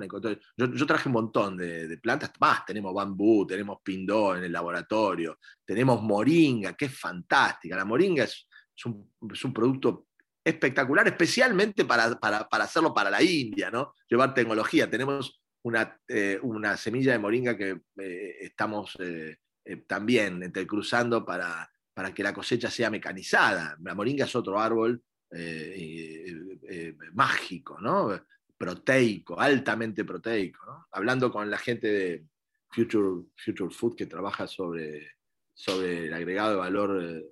Yo, 0.57 0.87
traje 0.87 1.09
un 1.09 1.15
montón 1.15 1.57
de, 1.57 1.99
plantas, 2.01 2.31
más, 2.39 2.65
tenemos 2.65 2.95
bambú, 2.95 3.45
tenemos 3.45 3.79
pindó 3.83 4.37
en 4.37 4.45
el 4.45 4.53
laboratorio, 4.53 5.37
tenemos 5.65 6.01
moringa, 6.01 6.75
que 6.75 6.85
es 6.85 6.97
fantástica. 6.97 7.75
La 7.75 7.85
moringa 7.85 8.23
es, 8.23 8.47
un, 8.85 9.13
producto 9.53 10.07
espectacular, 10.45 11.09
especialmente 11.09 11.85
para, 11.85 12.17
hacerlo 12.53 12.95
para 12.95 13.11
la 13.11 13.21
India, 13.21 13.69
¿no? 13.69 13.95
llevar 14.09 14.33
tecnología. 14.33 14.89
Tenemos 14.89 15.43
una, 15.63 16.01
eh, 16.07 16.39
una 16.41 16.77
semilla 16.77 17.11
de 17.11 17.19
moringa 17.19 17.57
que 17.57 17.81
eh, 17.97 18.37
estamos 18.43 18.97
eh, 19.01 19.39
también 19.87 20.43
entrecruzando 20.43 21.25
para, 21.25 21.71
para 21.93 22.15
que 22.15 22.23
la 22.23 22.33
cosecha 22.33 22.71
sea 22.71 22.91
mecanizada. 22.91 23.77
La 23.83 23.95
moringa 23.95 24.25
es 24.25 24.37
otro 24.37 24.61
árbol 24.61 25.03
eh, 25.31 26.33
eh, 26.71 26.97
mágico, 27.13 27.81
¿no? 27.81 28.19
proteico, 28.57 29.39
altamente 29.39 30.05
proteico. 30.05 30.87
Hablando 30.93 31.31
con 31.31 31.51
la 31.51 31.59
gente 31.59 31.89
de 31.89 32.25
Future, 32.71 33.27
Future 33.37 33.75
Food 33.75 33.97
que 33.97 34.07
trabaja 34.07 34.47
sobre, 34.47 35.13
sobre 35.55 36.07
el 36.07 36.15
agregado 36.15 36.51
de 36.53 36.57
valor 36.57 37.03
eh, 37.03 37.25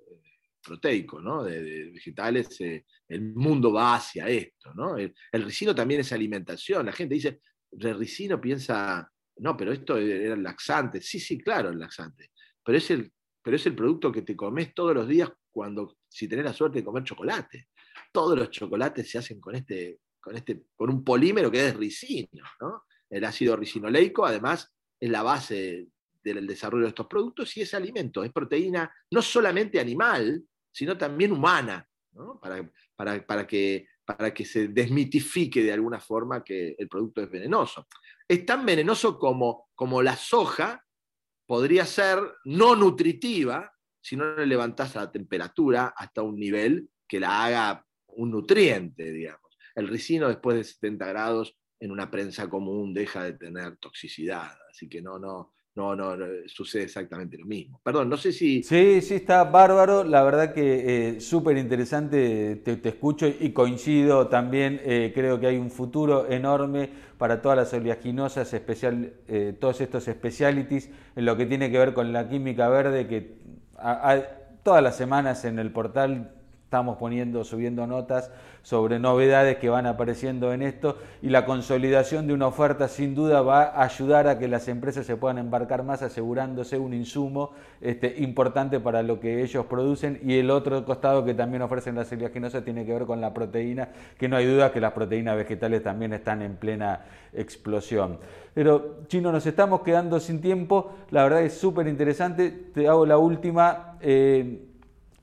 proteico 0.61 1.21
¿no? 1.21 1.43
de, 1.43 1.91
vegetales, 1.91 2.59
el 2.59 3.21
mundo 3.35 3.71
va 3.71 3.95
hacia 3.95 4.27
esto. 4.27 4.73
¿no? 4.73 4.97
El, 4.97 5.13
ricino 5.43 5.73
también 5.73 6.01
es 6.01 6.11
alimentación. 6.11 6.85
La 6.85 6.93
gente 6.93 7.15
dice, 7.15 7.41
el 7.71 7.97
ricino 7.97 8.39
piensa, 8.39 9.11
no, 9.39 9.55
pero 9.55 9.71
esto 9.71 9.97
era 9.97 10.33
el 10.33 10.43
laxante. 10.43 11.01
Sí, 11.01 11.19
sí, 11.19 11.37
claro, 11.37 11.69
el 11.69 11.79
laxante. 11.79 12.31
Pero 12.63 12.77
es 12.77 12.91
el, 12.91 13.11
pero 13.41 13.55
es 13.55 13.65
el 13.65 13.75
producto 13.75 14.11
que 14.11 14.21
te 14.21 14.35
comes 14.35 14.73
todos 14.73 14.93
los 14.93 15.07
días 15.07 15.31
cuando, 15.51 15.97
si 16.07 16.27
tenés 16.27 16.45
la 16.45 16.53
suerte 16.53 16.79
de 16.79 16.85
comer 16.85 17.03
chocolate 17.03 17.69
todos 18.11 18.37
los 18.37 18.49
chocolates 18.49 19.09
se 19.09 19.17
hacen 19.17 19.39
con 19.39 19.55
este, 19.55 19.99
con 20.19 20.35
este, 20.35 20.63
con 20.75 20.89
un 20.89 21.03
polímero 21.03 21.51
que 21.51 21.67
es 21.67 21.75
ricino, 21.75 22.43
¿no? 22.59 22.83
El 23.09 23.23
ácido 23.23 23.55
ricinoleico, 23.55 24.25
además, 24.25 24.73
es 24.99 25.09
la 25.09 25.23
base 25.23 25.87
del 26.23 26.45
desarrollo 26.45 26.83
de 26.83 26.89
estos 26.89 27.07
productos 27.07 27.55
y 27.55 27.61
es 27.61 27.73
alimento, 27.73 28.23
es 28.23 28.33
proteína 28.33 28.91
no 29.11 29.21
solamente 29.21 29.79
animal, 29.79 30.43
sino 30.71 30.97
también 30.97 31.31
humana, 31.31 31.87
para, 32.41 33.47
que, 33.47 33.87
para 34.03 34.33
que 34.33 34.45
se 34.45 34.67
desmitifique 34.69 35.63
de 35.63 35.71
alguna 35.71 35.99
forma 35.99 36.43
que 36.43 36.75
el 36.77 36.89
producto 36.89 37.21
es 37.21 37.29
venenoso. 37.29 37.87
Es 38.27 38.45
tan 38.45 38.65
venenoso 38.65 39.17
como, 39.17 39.69
como 39.75 40.01
la 40.01 40.15
soja 40.15 40.85
podría 41.45 41.85
ser 41.85 42.19
no 42.45 42.75
nutritiva 42.75 43.71
si 44.01 44.15
no 44.15 44.35
le 44.35 44.45
levantás 44.45 44.95
la 44.95 45.11
temperatura 45.11 45.93
hasta 45.95 46.21
un 46.21 46.37
nivel 46.37 46.89
que 47.07 47.19
la 47.19 47.45
haga 47.45 47.85
un 48.07 48.31
nutriente, 48.31 49.11
digamos. 49.11 49.57
El 49.75 49.87
ricino 49.87 50.27
después 50.27 50.57
de 50.57 50.63
70 50.63 51.05
grados 51.07 51.57
en 51.79 51.91
una 51.91 52.09
prensa 52.09 52.49
común 52.49 52.93
deja 52.93 53.23
de 53.23 53.33
tener 53.33 53.77
toxicidad, 53.77 54.57
así 54.69 54.89
que 54.89 55.01
no, 55.01 55.19
no, 55.19 55.53
no, 55.77 55.95
no, 55.95 56.17
sucede 56.47 56.83
exactamente 56.83 57.37
lo 57.37 57.45
mismo. 57.45 57.79
Perdón, 57.83 58.09
no 58.09 58.17
sé 58.17 58.31
si... 58.31 58.63
Sí, 58.63 58.99
sí, 59.01 59.13
está 59.13 59.43
bárbaro, 59.43 60.03
la 60.03 60.23
verdad 60.23 60.51
que 60.51 61.17
eh, 61.17 61.21
súper 61.21 61.55
interesante, 61.57 62.55
te, 62.55 62.89
escucho 62.89 63.27
y 63.27 63.51
coincido 63.51 64.27
también, 64.27 64.81
eh, 64.83 65.11
creo 65.13 65.39
que 65.39 65.45
hay 65.45 65.57
un 65.57 65.69
futuro 65.69 66.27
enorme 66.31 66.89
para 67.19 67.43
todas 67.43 67.59
las 67.59 67.71
oleaginosas, 67.73 68.51
especial, 68.55 69.13
eh, 69.27 69.55
todos 69.59 69.79
estos 69.79 70.05
specialities, 70.05 70.89
en 71.15 71.25
lo 71.25 71.37
que 71.37 71.45
tiene 71.45 71.69
que 71.69 71.77
ver 71.77 71.93
con 71.93 72.11
la 72.11 72.27
química 72.27 72.67
verde, 72.69 73.07
que 73.07 73.37
todas 74.63 74.81
las 74.81 74.97
semanas 74.97 75.45
en 75.45 75.59
el 75.59 75.71
portal 75.71 76.36
estamos 76.67 76.97
poniendo, 76.97 77.45
subiendo 77.45 77.87
notas 77.87 78.29
sobre 78.61 78.99
novedades 78.99 79.55
que 79.55 79.69
van 79.69 79.85
apareciendo 79.85 80.51
en 80.51 80.61
esto 80.61 80.97
y 81.21 81.29
la 81.29 81.45
consolidación 81.45 82.27
de 82.27 82.33
una 82.33 82.47
oferta 82.47 82.89
sin 82.89 83.15
duda 83.15 83.41
va 83.41 83.63
a 83.63 83.83
ayudar 83.85 84.27
a 84.27 84.37
que 84.37 84.49
las 84.49 84.67
empresas 84.67 85.05
se 85.05 85.15
puedan 85.15 85.37
embarcar 85.37 85.83
más 85.83 86.01
asegurándose 86.01 86.77
un 86.77 86.93
insumo 86.93 87.51
este, 87.79 88.15
importante 88.17 88.81
para 88.81 89.01
lo 89.01 89.21
que 89.21 89.43
ellos 89.43 89.65
producen 89.67 90.19
y 90.21 90.39
el 90.39 90.51
otro 90.51 90.83
costado 90.83 91.23
que 91.23 91.33
también 91.33 91.61
ofrecen 91.61 91.95
las 91.95 92.11
oleaginosas 92.11 92.65
tiene 92.65 92.85
que 92.85 92.91
ver 92.91 93.05
con 93.05 93.21
la 93.21 93.33
proteína, 93.33 93.87
que 94.17 94.27
no 94.27 94.35
hay 94.35 94.45
duda 94.45 94.73
que 94.73 94.81
las 94.81 94.91
proteínas 94.91 95.37
vegetales 95.37 95.81
también 95.83 96.11
están 96.11 96.41
en 96.41 96.57
plena 96.57 97.05
explosión. 97.31 98.19
Pero 98.53 99.03
Chino, 99.07 99.31
nos 99.31 99.45
estamos 99.45 99.83
quedando 99.83 100.19
sin 100.19 100.41
tiempo, 100.41 100.91
la 101.11 101.23
verdad 101.23 101.43
es 101.43 101.53
súper 101.53 101.87
interesante, 101.87 102.51
te 102.51 102.89
hago 102.89 103.05
la 103.05 103.17
última. 103.17 103.97
Eh, 104.01 104.66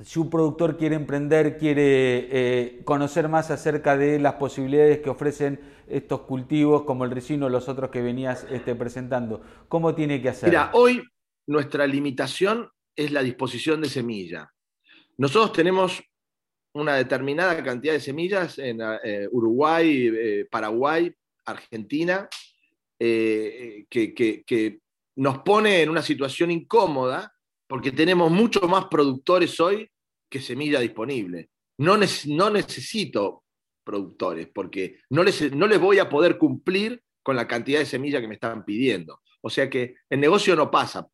si 0.05 0.19
un 0.19 0.29
productor 0.29 0.77
quiere 0.77 0.97
emprender, 0.97 1.57
quiere 1.57 2.29
eh, 2.31 2.83
conocer 2.85 3.29
más 3.29 3.51
acerca 3.51 3.97
de 3.97 4.19
las 4.19 4.35
posibilidades 4.35 5.01
que 5.01 5.09
ofrecen 5.09 5.61
estos 5.89 6.23
cultivos 6.23 6.83
como 6.83 7.05
el 7.05 7.11
ricino, 7.11 7.49
los 7.49 7.69
otros 7.69 7.91
que 7.91 8.03
venías 8.03 8.47
este, 8.51 8.75
presentando, 8.75 9.41
¿cómo 9.69 9.95
tiene 9.95 10.21
que 10.21 10.29
hacer? 10.29 10.51
Mira, 10.51 10.71
hoy 10.75 11.03
nuestra 11.47 11.87
limitación 11.87 12.69
es 12.95 13.13
la 13.13 13.23
disposición 13.23 13.81
de 13.81 13.89
semilla. 13.89 14.53
Nosotros 15.17 15.53
tenemos 15.53 16.03
una 16.75 16.97
determinada 16.97 17.63
cantidad 17.63 17.95
de 17.95 18.01
semillas 18.01 18.59
en 18.59 18.81
eh, 18.83 19.27
Uruguay, 19.31 20.11
eh, 20.15 20.47
Paraguay, 20.51 21.15
Argentina, 21.47 22.29
que, 22.99 23.87
que 23.89 24.79
nos 25.17 25.39
pone 25.39 25.83
en 25.83 25.91
una 25.91 26.01
situación 26.01 26.51
incómoda 26.51 27.35
porque 27.67 27.93
tenemos 27.93 28.31
mucho 28.31 28.61
más 28.67 28.87
productores 28.87 29.59
hoy 29.61 29.91
que 30.35 30.41
semilla 30.41 30.81
disponible. 30.81 31.51
No, 31.79 31.97
necesito 31.97 33.45
productores, 33.85 34.49
porque 34.53 34.99
no 35.11 35.23
les, 35.23 35.53
no 35.53 35.69
les 35.69 35.79
voy 35.79 36.01
a 36.01 36.09
poder 36.09 36.39
cumplir 36.39 37.01
con 37.23 37.37
la 37.37 37.47
cantidad 37.47 37.79
de 37.79 37.87
semilla 37.87 38.21
que 38.21 38.27
me 38.27 38.35
están 38.35 38.65
pidiendo. 38.65 39.21
O 39.43 39.49
sea 39.49 39.71
que 39.71 39.95
el 40.11 40.19
negocio 40.19 40.57
no 40.57 40.73
pasa 40.73 41.07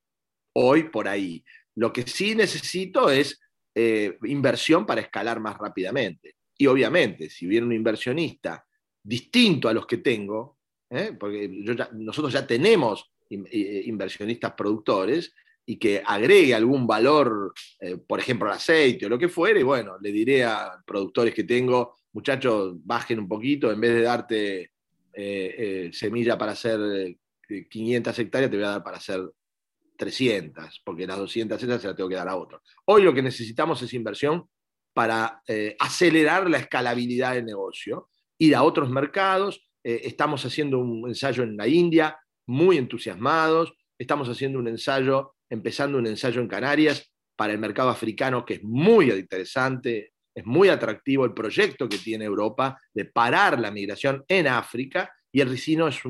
hoy 0.55 0.85
por 0.85 1.07
ahí. 1.07 1.45
Lo 1.75 1.93
que 1.93 2.07
sí 2.07 2.35
necesito 2.35 3.11
es 3.11 3.39
eh, 3.75 4.17
inversión 4.23 4.87
para 4.87 5.03
escalar 5.03 5.39
más 5.39 5.59
rápidamente. 5.59 6.37
Y 6.57 6.67
obviamente, 6.67 7.29
si 7.29 7.47
viene 7.47 7.67
un 7.67 7.75
inversionista 7.75 8.65
distinto 9.03 9.69
a 9.69 9.75
los 9.75 9.87
que 9.87 9.99
tengo, 9.99 10.57
¿eh? 10.89 11.15
porque 11.21 11.47
nosotros 11.93 12.33
ya 12.33 12.47
tenemos 12.47 13.13
eh, 13.29 13.83
inversionistas 13.85 14.55
productores, 14.55 15.35
y 15.71 15.77
que 15.77 16.03
agregue 16.05 16.53
algún 16.53 16.85
valor, 16.85 17.55
eh, 17.79 17.97
por 17.97 18.19
ejemplo, 18.19 18.49
al 18.49 18.57
aceite 18.57 19.07
o 19.07 19.09
lo 19.09 19.17
que 19.17 19.29
fuere, 19.29 19.63
bueno, 19.63 19.99
le 20.01 20.11
diré 20.11 20.43
a 20.43 20.83
productores 20.85 21.33
que 21.33 21.45
tengo, 21.45 21.95
muchachos, 22.13 22.75
bajen 22.83 23.21
un 23.21 23.29
poquito, 23.29 23.71
en 23.71 23.81
vez 23.81 23.95
de 23.95 24.03
darte 24.03 24.61
eh, 24.63 24.71
eh, 25.15 25.91
semilla 25.93 26.37
para 26.37 26.53
hacer 26.53 27.17
500 27.71 28.19
hectáreas, 28.19 28.51
te 28.51 28.57
voy 28.57 28.67
a 28.67 28.71
dar 28.71 28.83
para 28.83 28.97
hacer 28.97 29.21
300, 29.97 30.83
porque 30.85 31.07
las 31.07 31.19
200 31.19 31.63
esas 31.63 31.81
se 31.81 31.87
las 31.87 31.97
tengo 31.97 32.09
que 32.09 32.17
dar 32.17 32.29
a 32.29 32.35
otro. 32.35 32.63
Hoy 32.87 33.05
lo 33.05 33.15
que 33.15 33.23
necesitamos 33.23 33.81
es 33.83 33.95
inversión 33.95 34.49
para 34.93 35.41
acelerar 35.79 36.51
la 36.51 36.59
escalabilidad 36.59 37.35
del 37.35 37.45
negocio, 37.45 38.09
ir 38.39 38.57
a 38.57 38.65
otros 38.65 38.91
mercados. 38.91 39.65
estamos 39.85 40.45
haciendo 40.45 40.81
un 40.81 41.09
ensayo 41.09 41.45
en 41.45 41.57
la 41.57 41.69
India, 41.69 42.19
muy 42.47 42.77
entusiasmados. 42.77 43.73
Estamos 43.97 44.29
haciendo 44.29 44.59
un 44.59 44.67
ensayo 44.67 45.35
empezando 45.51 45.99
un 45.99 46.07
ensayo 46.07 46.41
en 46.41 46.49
Canarias 46.49 47.13
para 47.37 47.53
el 47.53 47.59
mercado 47.59 47.91
africano 47.91 48.45
que 48.45 48.55
es 48.55 48.63
muy 48.63 49.11
interesante, 49.11 50.13
es 50.35 50.47
muy 50.47 50.69
atractivo 50.69 51.25
el 51.25 51.35
proyecto 51.35 51.89
que 51.89 51.99
tiene 51.99 52.25
Europa 52.25 52.79
de 52.95 53.07
parar 53.07 53.59
la 53.59 53.71
migración 53.71 54.25
en 54.29 54.47
África 54.47 55.13
y 55.33 55.41
el 55.41 55.51
ricino 55.51 55.89
es, 55.89 56.01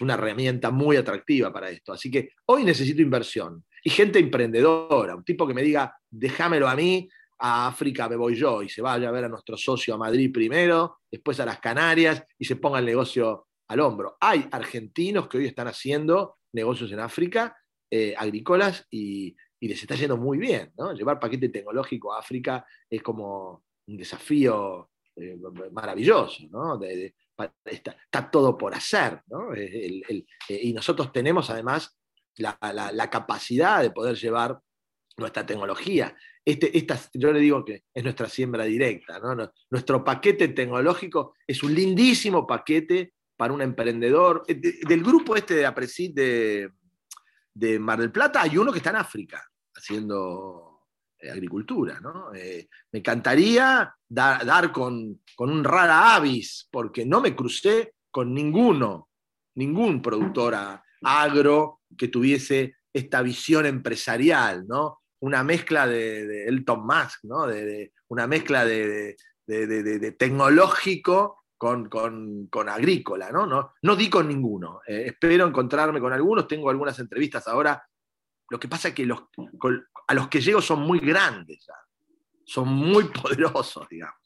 una 0.00 0.14
herramienta 0.14 0.70
muy 0.70 0.96
atractiva 0.96 1.52
para 1.52 1.68
esto. 1.68 1.92
Así 1.92 2.10
que 2.10 2.30
hoy 2.46 2.64
necesito 2.64 3.02
inversión 3.02 3.64
y 3.84 3.90
gente 3.90 4.18
emprendedora, 4.18 5.14
un 5.14 5.24
tipo 5.24 5.46
que 5.46 5.52
me 5.52 5.62
diga, 5.62 5.94
déjamelo 6.08 6.68
a 6.68 6.76
mí, 6.76 7.08
a 7.38 7.66
África 7.66 8.08
me 8.08 8.16
voy 8.16 8.34
yo 8.36 8.62
y 8.62 8.68
se 8.68 8.80
vaya 8.80 9.08
a 9.08 9.12
ver 9.12 9.24
a 9.24 9.28
nuestro 9.28 9.56
socio 9.56 9.94
a 9.94 9.98
Madrid 9.98 10.30
primero, 10.32 11.00
después 11.10 11.40
a 11.40 11.46
las 11.46 11.58
Canarias 11.58 12.24
y 12.38 12.44
se 12.44 12.56
ponga 12.56 12.78
el 12.78 12.86
negocio 12.86 13.48
al 13.68 13.80
hombro. 13.80 14.16
Hay 14.20 14.46
argentinos 14.50 15.28
que 15.28 15.38
hoy 15.38 15.46
están 15.46 15.66
haciendo 15.66 16.36
negocios 16.52 16.92
en 16.92 17.00
África, 17.00 17.56
eh, 17.94 18.14
agrícolas, 18.16 18.86
y, 18.90 19.36
les 19.60 19.82
está 19.82 19.94
yendo 19.94 20.16
muy 20.16 20.38
bien. 20.38 20.72
¿no? 20.78 20.94
Llevar 20.94 21.20
paquete 21.20 21.50
tecnológico 21.50 22.14
a 22.14 22.20
África 22.20 22.66
es 22.88 23.02
como 23.02 23.64
un 23.86 23.96
desafío 23.98 24.90
eh, 25.14 25.36
maravilloso. 25.70 26.42
¿no? 26.50 26.80
está, 27.66 28.30
todo 28.30 28.56
por 28.56 28.74
hacer. 28.74 29.20
Eh, 29.54 30.24
y 30.48 30.72
nosotros 30.72 31.12
tenemos 31.12 31.50
además 31.50 31.96
la, 32.38 33.10
capacidad 33.10 33.82
de 33.82 33.90
poder 33.90 34.16
llevar 34.16 34.58
nuestra 35.18 35.44
tecnología. 35.44 36.16
Este, 36.42 36.72
yo 37.12 37.30
le 37.30 37.40
digo 37.40 37.62
que 37.62 37.84
es 37.92 38.02
nuestra 38.02 38.30
siembra 38.30 38.64
directa. 38.64 39.20
¿no? 39.20 39.52
Nuestro 39.70 40.02
paquete 40.02 40.48
tecnológico 40.48 41.34
es 41.46 41.62
un 41.62 41.74
lindísimo 41.74 42.46
paquete 42.46 43.12
para 43.36 43.52
un 43.52 43.60
emprendedor. 43.60 44.44
Del 44.46 45.04
grupo 45.04 45.36
este 45.36 45.56
de 45.56 45.66
Apresid 45.66 46.14
de, 46.14 46.70
de, 47.54 47.78
Mar 47.78 48.00
del 48.00 48.12
Plata, 48.12 48.42
hay 48.42 48.56
uno 48.58 48.72
que 48.72 48.78
está 48.78 48.90
en 48.90 48.96
África 48.96 49.42
haciendo 49.74 50.72
eh, 51.18 51.30
agricultura. 51.30 52.00
¿no? 52.00 52.34
Eh, 52.34 52.68
me 52.92 52.98
encantaría 52.98 53.94
dar, 54.08 54.72
con, 54.72 55.20
con, 55.36 55.50
un 55.50 55.64
rara 55.64 56.14
avis, 56.14 56.68
porque 56.70 57.06
no 57.06 57.20
me 57.20 57.34
crucé 57.34 57.94
con 58.10 58.34
ninguno, 58.34 59.08
ningún 59.54 60.02
productor 60.02 60.54
agro 61.02 61.80
que 61.96 62.08
tuviese 62.08 62.76
esta 62.92 63.22
visión 63.22 63.66
empresarial, 63.66 64.66
¿no? 64.66 65.00
Una 65.20 65.42
mezcla 65.42 65.86
de, 65.86 66.46
Elton 66.46 66.84
Musk, 66.84 67.24
¿no? 67.24 67.46
De, 67.46 67.92
una 68.08 68.26
mezcla 68.26 68.64
de, 68.64 69.16
tecnológico 70.18 71.41
con, 71.62 72.68
agrícola, 72.68 73.30
¿no? 73.30 73.46
No, 73.46 73.74
no 73.82 73.94
di 73.94 74.10
con 74.10 74.26
ninguno. 74.26 74.80
Eh, 74.84 75.04
espero 75.06 75.46
encontrarme 75.46 76.00
con 76.00 76.12
algunos, 76.12 76.48
tengo 76.48 76.68
algunas 76.68 76.98
entrevistas 76.98 77.46
ahora. 77.46 77.80
Lo 78.50 78.58
que 78.58 78.66
pasa 78.66 78.88
es 78.88 78.94
que 78.94 79.06
los, 79.06 79.20
a 80.08 80.14
los 80.14 80.26
que 80.26 80.40
llego 80.40 80.60
son 80.60 80.80
muy 80.80 80.98
grandes, 80.98 81.64
son 82.44 82.68
muy 82.68 83.04
poderosos, 83.22 83.88
digamos. 83.88 84.16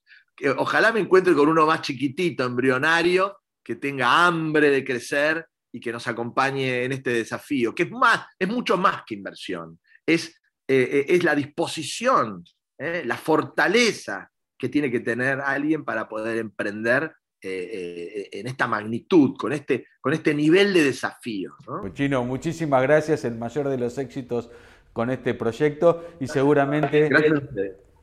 ojalá 0.57 0.93
me 0.93 1.01
encuentre 1.01 1.35
con 1.35 1.49
uno 1.49 1.67
más 1.67 1.83
chiquitito, 1.83 2.43
embrionario, 2.43 3.41
que 3.63 3.77
tenga 3.77 4.27
hambre 4.27 4.71
de 4.71 4.83
crecer 4.83 5.47
y 5.71 5.79
que 5.79 5.93
nos 5.93 6.07
acompañe 6.07 6.85
en 6.85 6.93
este 6.93 7.11
desafío, 7.11 7.75
que 7.75 7.83
es, 7.83 7.91
más, 7.91 8.29
es 8.39 8.49
mucho 8.49 8.79
más 8.79 9.03
que 9.07 9.15
inversión, 9.15 9.79
es, 10.07 10.29
eh, 10.67 10.89
eh, 10.91 11.07
es 11.09 11.23
la 11.23 11.35
disposición, 11.35 12.45
la 12.79 13.17
fortaleza 13.17 14.31
que 14.59 14.69
tiene 14.69 14.91
que 14.91 15.01
tener 15.01 15.41
alguien 15.41 15.83
para 15.85 16.09
poder 16.09 16.39
emprender 16.39 17.15
en 17.41 18.47
esta 18.47 18.67
magnitud, 18.67 19.37
con 19.37 19.53
este, 19.53 19.87
con 20.01 20.13
este 20.13 20.35
nivel 20.35 20.73
de 20.73 20.85
desafío. 20.85 21.55
¿no? 21.67 21.89
Chino, 21.93 22.25
muchísimas 22.25 22.83
gracias, 22.83 23.25
el 23.25 23.37
mayor 23.37 23.69
de 23.69 23.79
los 23.79 23.99
éxitos 23.99 24.51
con 24.93 25.11
este 25.11 25.35
proyecto 25.35 26.05
y 26.21 26.27
seguramente... 26.27 27.09
Gracias 27.09 27.43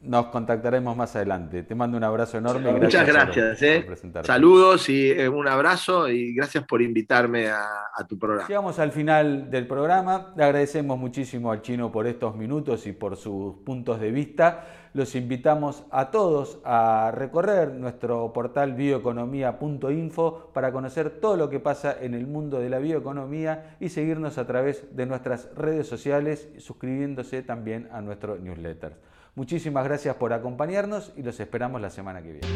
nos 0.04 0.28
contactaremos 0.28 0.96
más 0.96 1.16
adelante. 1.16 1.64
Te 1.64 1.76
mando 1.76 1.98
un 1.98 2.04
abrazo 2.04 2.38
enorme. 2.38 2.72
Muchas 2.74 3.08
gracias. 3.08 3.62
eh. 3.62 3.86
Saludos 4.24 4.90
y 4.90 5.12
eh, 5.12 5.30
un 5.30 5.48
abrazo 5.48 6.10
y 6.10 6.34
gracias 6.34 6.66
por 6.66 6.82
invitarme 6.82 7.48
a, 7.48 8.06
tu 8.08 8.20
programa. 8.20 8.48
Llegamos 8.48 8.80
al 8.80 8.92
final 8.92 9.50
del 9.50 9.66
programa. 9.66 10.34
Le 10.36 10.44
agradecemos 10.44 11.00
muchísimo 11.00 11.52
al 11.52 11.62
chino 11.62 11.92
por 11.92 12.06
estos 12.06 12.36
minutos 12.36 12.86
y 12.86 12.92
por 12.92 13.16
sus 13.16 13.56
puntos 13.64 14.00
de 14.02 14.12
vista. 14.12 14.83
Los 14.94 15.16
invitamos 15.16 15.84
a 15.90 16.12
todos 16.12 16.60
a 16.64 17.12
recorrer 17.16 17.74
nuestro 17.74 18.32
portal 18.32 18.74
bioeconomía.info 18.74 20.52
para 20.54 20.72
conocer 20.72 21.20
todo 21.20 21.36
lo 21.36 21.50
que 21.50 21.60
pasa 21.60 21.98
en 22.00 22.14
el 22.14 22.28
mundo 22.28 22.60
de 22.60 22.70
la 22.70 22.78
bioeconomía 22.78 23.76
y 23.80 23.90
seguirnos 23.90 24.38
a 24.38 24.46
través 24.46 24.96
de 24.96 25.08
nuestras 25.08 25.50
redes 25.56 25.88
sociales, 25.88 26.48
suscribiéndose 26.60 27.42
también 27.42 27.90
a 27.92 28.02
nuestro 28.02 28.38
newsletter. 28.38 28.96
Muchísimas 29.34 29.84
gracias 29.84 30.16
por 30.16 30.32
acompañarnos 30.32 31.12
y 31.18 31.24
los 31.24 31.40
esperamos 31.40 31.82
la 31.82 31.90
semana 31.90 32.22
que 32.22 32.34
viene. 32.34 32.48